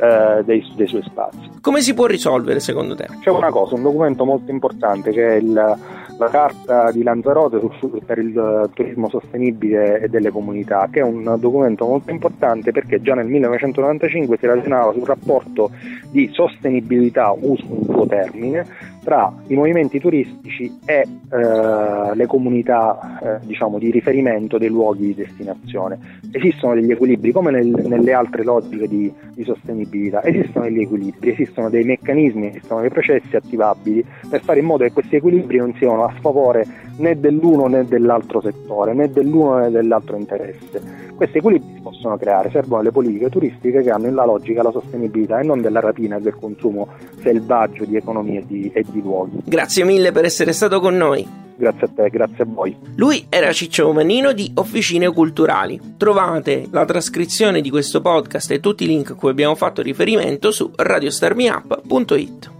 eh, 0.00 0.42
dei, 0.44 0.64
dei 0.76 0.86
suoi 0.86 1.02
spazi. 1.02 1.50
Come 1.60 1.82
si 1.82 1.92
può 1.92 2.06
risolvere 2.06 2.58
secondo 2.58 2.94
te? 2.94 3.06
C'è 3.20 3.30
una 3.30 3.50
cosa, 3.50 3.74
un 3.74 3.82
documento 3.82 4.24
molto 4.24 4.50
importante 4.50 5.10
che 5.12 5.28
è 5.28 5.34
il 5.34 5.78
la 6.20 6.28
carta 6.28 6.92
di 6.92 7.02
Lanzarote 7.02 7.58
per 8.04 8.18
il 8.18 8.68
turismo 8.74 9.08
sostenibile 9.08 10.00
e 10.02 10.08
delle 10.08 10.30
comunità, 10.30 10.86
che 10.92 11.00
è 11.00 11.02
un 11.02 11.36
documento 11.38 11.86
molto 11.86 12.10
importante 12.10 12.72
perché 12.72 13.00
già 13.00 13.14
nel 13.14 13.26
1995 13.26 14.36
si 14.38 14.46
ragionava 14.46 14.92
sul 14.92 15.06
rapporto 15.06 15.70
di 16.10 16.28
sostenibilità, 16.30 17.34
uso 17.34 17.64
un 17.68 17.84
suo 17.84 18.06
termine, 18.06 18.66
tra 19.02 19.32
i 19.46 19.54
movimenti 19.54 19.98
turistici 19.98 20.78
e 20.84 21.06
eh, 21.30 22.14
le 22.14 22.26
comunità 22.26 23.18
eh, 23.22 23.46
diciamo, 23.46 23.78
di 23.78 23.90
riferimento 23.90 24.58
dei 24.58 24.68
luoghi 24.68 25.06
di 25.06 25.14
destinazione. 25.14 26.18
Esistono 26.30 26.74
degli 26.74 26.90
equilibri, 26.90 27.32
come 27.32 27.50
nel, 27.50 27.66
nelle 27.66 28.12
altre 28.12 28.44
logiche 28.44 28.86
di, 28.86 29.10
di, 29.32 29.44
sostenibilità, 29.44 30.22
esistono 30.22 30.66
degli 30.66 30.80
equilibri, 30.80 31.30
esistono 31.30 31.49
dei 31.68 31.84
meccanismi, 31.84 32.48
esistono 32.48 32.80
dei 32.80 32.90
processi 32.90 33.34
attivabili 33.34 34.04
per 34.28 34.42
fare 34.42 34.60
in 34.60 34.66
modo 34.66 34.84
che 34.84 34.92
questi 34.92 35.16
equilibri 35.16 35.58
non 35.58 35.74
siano 35.78 36.04
a 36.04 36.14
sfavore 36.18 36.66
né 36.96 37.18
dell'uno 37.18 37.66
né 37.66 37.84
dell'altro 37.84 38.40
settore, 38.40 38.94
né 38.94 39.10
dell'uno 39.10 39.58
né 39.58 39.70
dell'altro 39.70 40.16
interesse. 40.16 41.08
Questi 41.16 41.38
equilibri 41.38 41.74
si 41.74 41.80
possono 41.80 42.16
creare, 42.16 42.50
servono 42.50 42.82
le 42.82 42.92
politiche 42.92 43.28
turistiche 43.28 43.82
che 43.82 43.90
hanno 43.90 44.10
la 44.10 44.24
logica 44.24 44.62
la 44.62 44.70
sostenibilità 44.70 45.40
e 45.40 45.44
non 45.44 45.60
della 45.60 45.80
rapina 45.80 46.16
e 46.16 46.20
del 46.20 46.34
consumo 46.34 46.88
selvaggio 47.20 47.84
di 47.84 47.96
economie 47.96 48.40
e 48.40 48.44
di, 48.46 48.70
e 48.72 48.84
di 48.88 49.02
luoghi. 49.02 49.38
Grazie 49.44 49.84
mille 49.84 50.12
per 50.12 50.24
essere 50.24 50.52
stato 50.52 50.80
con 50.80 50.96
noi. 50.96 51.49
Grazie 51.60 51.88
a 51.88 51.90
te, 51.94 52.08
grazie 52.08 52.44
a 52.44 52.46
voi. 52.46 52.74
Lui 52.94 53.26
era 53.28 53.52
Ciccio 53.52 53.92
Manino 53.92 54.32
di 54.32 54.50
Officine 54.54 55.12
Culturali. 55.12 55.78
Trovate 55.98 56.66
la 56.70 56.86
trascrizione 56.86 57.60
di 57.60 57.68
questo 57.68 58.00
podcast 58.00 58.50
e 58.50 58.60
tutti 58.60 58.84
i 58.84 58.86
link 58.86 59.10
a 59.10 59.14
cui 59.14 59.28
abbiamo 59.28 59.54
fatto 59.54 59.82
riferimento 59.82 60.52
su 60.52 60.72
radiostarmiup.it. 60.74 62.50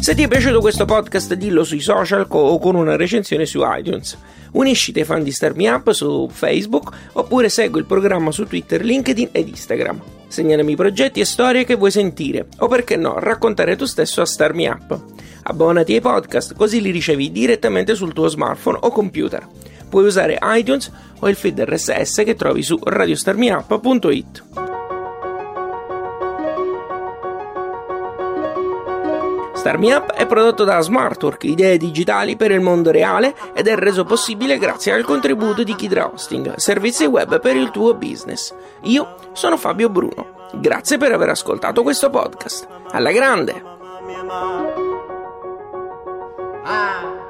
Se 0.00 0.14
ti 0.14 0.24
è 0.24 0.28
piaciuto 0.28 0.60
questo 0.60 0.84
podcast 0.84 1.32
dillo 1.36 1.64
sui 1.64 1.80
social 1.80 2.26
o 2.28 2.58
con 2.58 2.74
una 2.74 2.94
recensione 2.94 3.46
su 3.46 3.62
iTunes. 3.64 4.18
Unisciti 4.52 4.98
ai 4.98 5.06
fan 5.06 5.22
di 5.22 5.32
Star 5.32 5.54
Me 5.54 5.70
Up 5.70 5.90
su 5.92 6.28
Facebook 6.30 6.94
oppure 7.14 7.48
segui 7.48 7.80
il 7.80 7.86
programma 7.86 8.30
su 8.30 8.44
Twitter, 8.44 8.84
LinkedIn 8.84 9.30
ed 9.32 9.48
Instagram. 9.48 10.21
Segnalami 10.32 10.76
progetti 10.76 11.20
e 11.20 11.26
storie 11.26 11.66
che 11.66 11.74
vuoi 11.74 11.90
sentire 11.90 12.46
o 12.60 12.66
perché 12.66 12.96
no 12.96 13.18
raccontare 13.18 13.76
tu 13.76 13.84
stesso 13.84 14.22
a 14.22 14.24
Star 14.24 14.54
Me 14.54 14.66
Up. 14.66 14.98
Abbonati 15.42 15.92
ai 15.92 16.00
podcast 16.00 16.54
così 16.54 16.80
li 16.80 16.90
ricevi 16.90 17.30
direttamente 17.30 17.94
sul 17.94 18.14
tuo 18.14 18.28
smartphone 18.28 18.78
o 18.80 18.90
computer. 18.90 19.46
Puoi 19.90 20.06
usare 20.06 20.38
iTunes 20.40 20.90
o 21.18 21.28
il 21.28 21.36
feed 21.36 21.60
RSS 21.60 22.22
che 22.24 22.34
trovi 22.34 22.62
su 22.62 22.80
radiostarmiup.it. 22.82 24.61
Star 29.62 29.78
Me 29.78 29.94
Up 29.94 30.10
è 30.10 30.26
prodotto 30.26 30.64
da 30.64 30.80
Smartwork, 30.80 31.44
idee 31.44 31.76
digitali 31.76 32.34
per 32.34 32.50
il 32.50 32.58
mondo 32.58 32.90
reale 32.90 33.32
ed 33.54 33.68
è 33.68 33.76
reso 33.76 34.02
possibile 34.02 34.58
grazie 34.58 34.92
al 34.92 35.04
contributo 35.04 35.62
di 35.62 35.76
Kidra 35.76 36.10
Hosting, 36.12 36.56
servizi 36.56 37.04
web 37.04 37.38
per 37.38 37.54
il 37.54 37.70
tuo 37.70 37.94
business. 37.94 38.52
Io 38.80 39.14
sono 39.34 39.56
Fabio 39.56 39.88
Bruno. 39.88 40.48
Grazie 40.54 40.98
per 40.98 41.12
aver 41.12 41.28
ascoltato 41.28 41.84
questo 41.84 42.10
podcast. 42.10 42.66
Alla 42.90 43.12
grande! 43.12 43.62
Ah. 46.64 47.21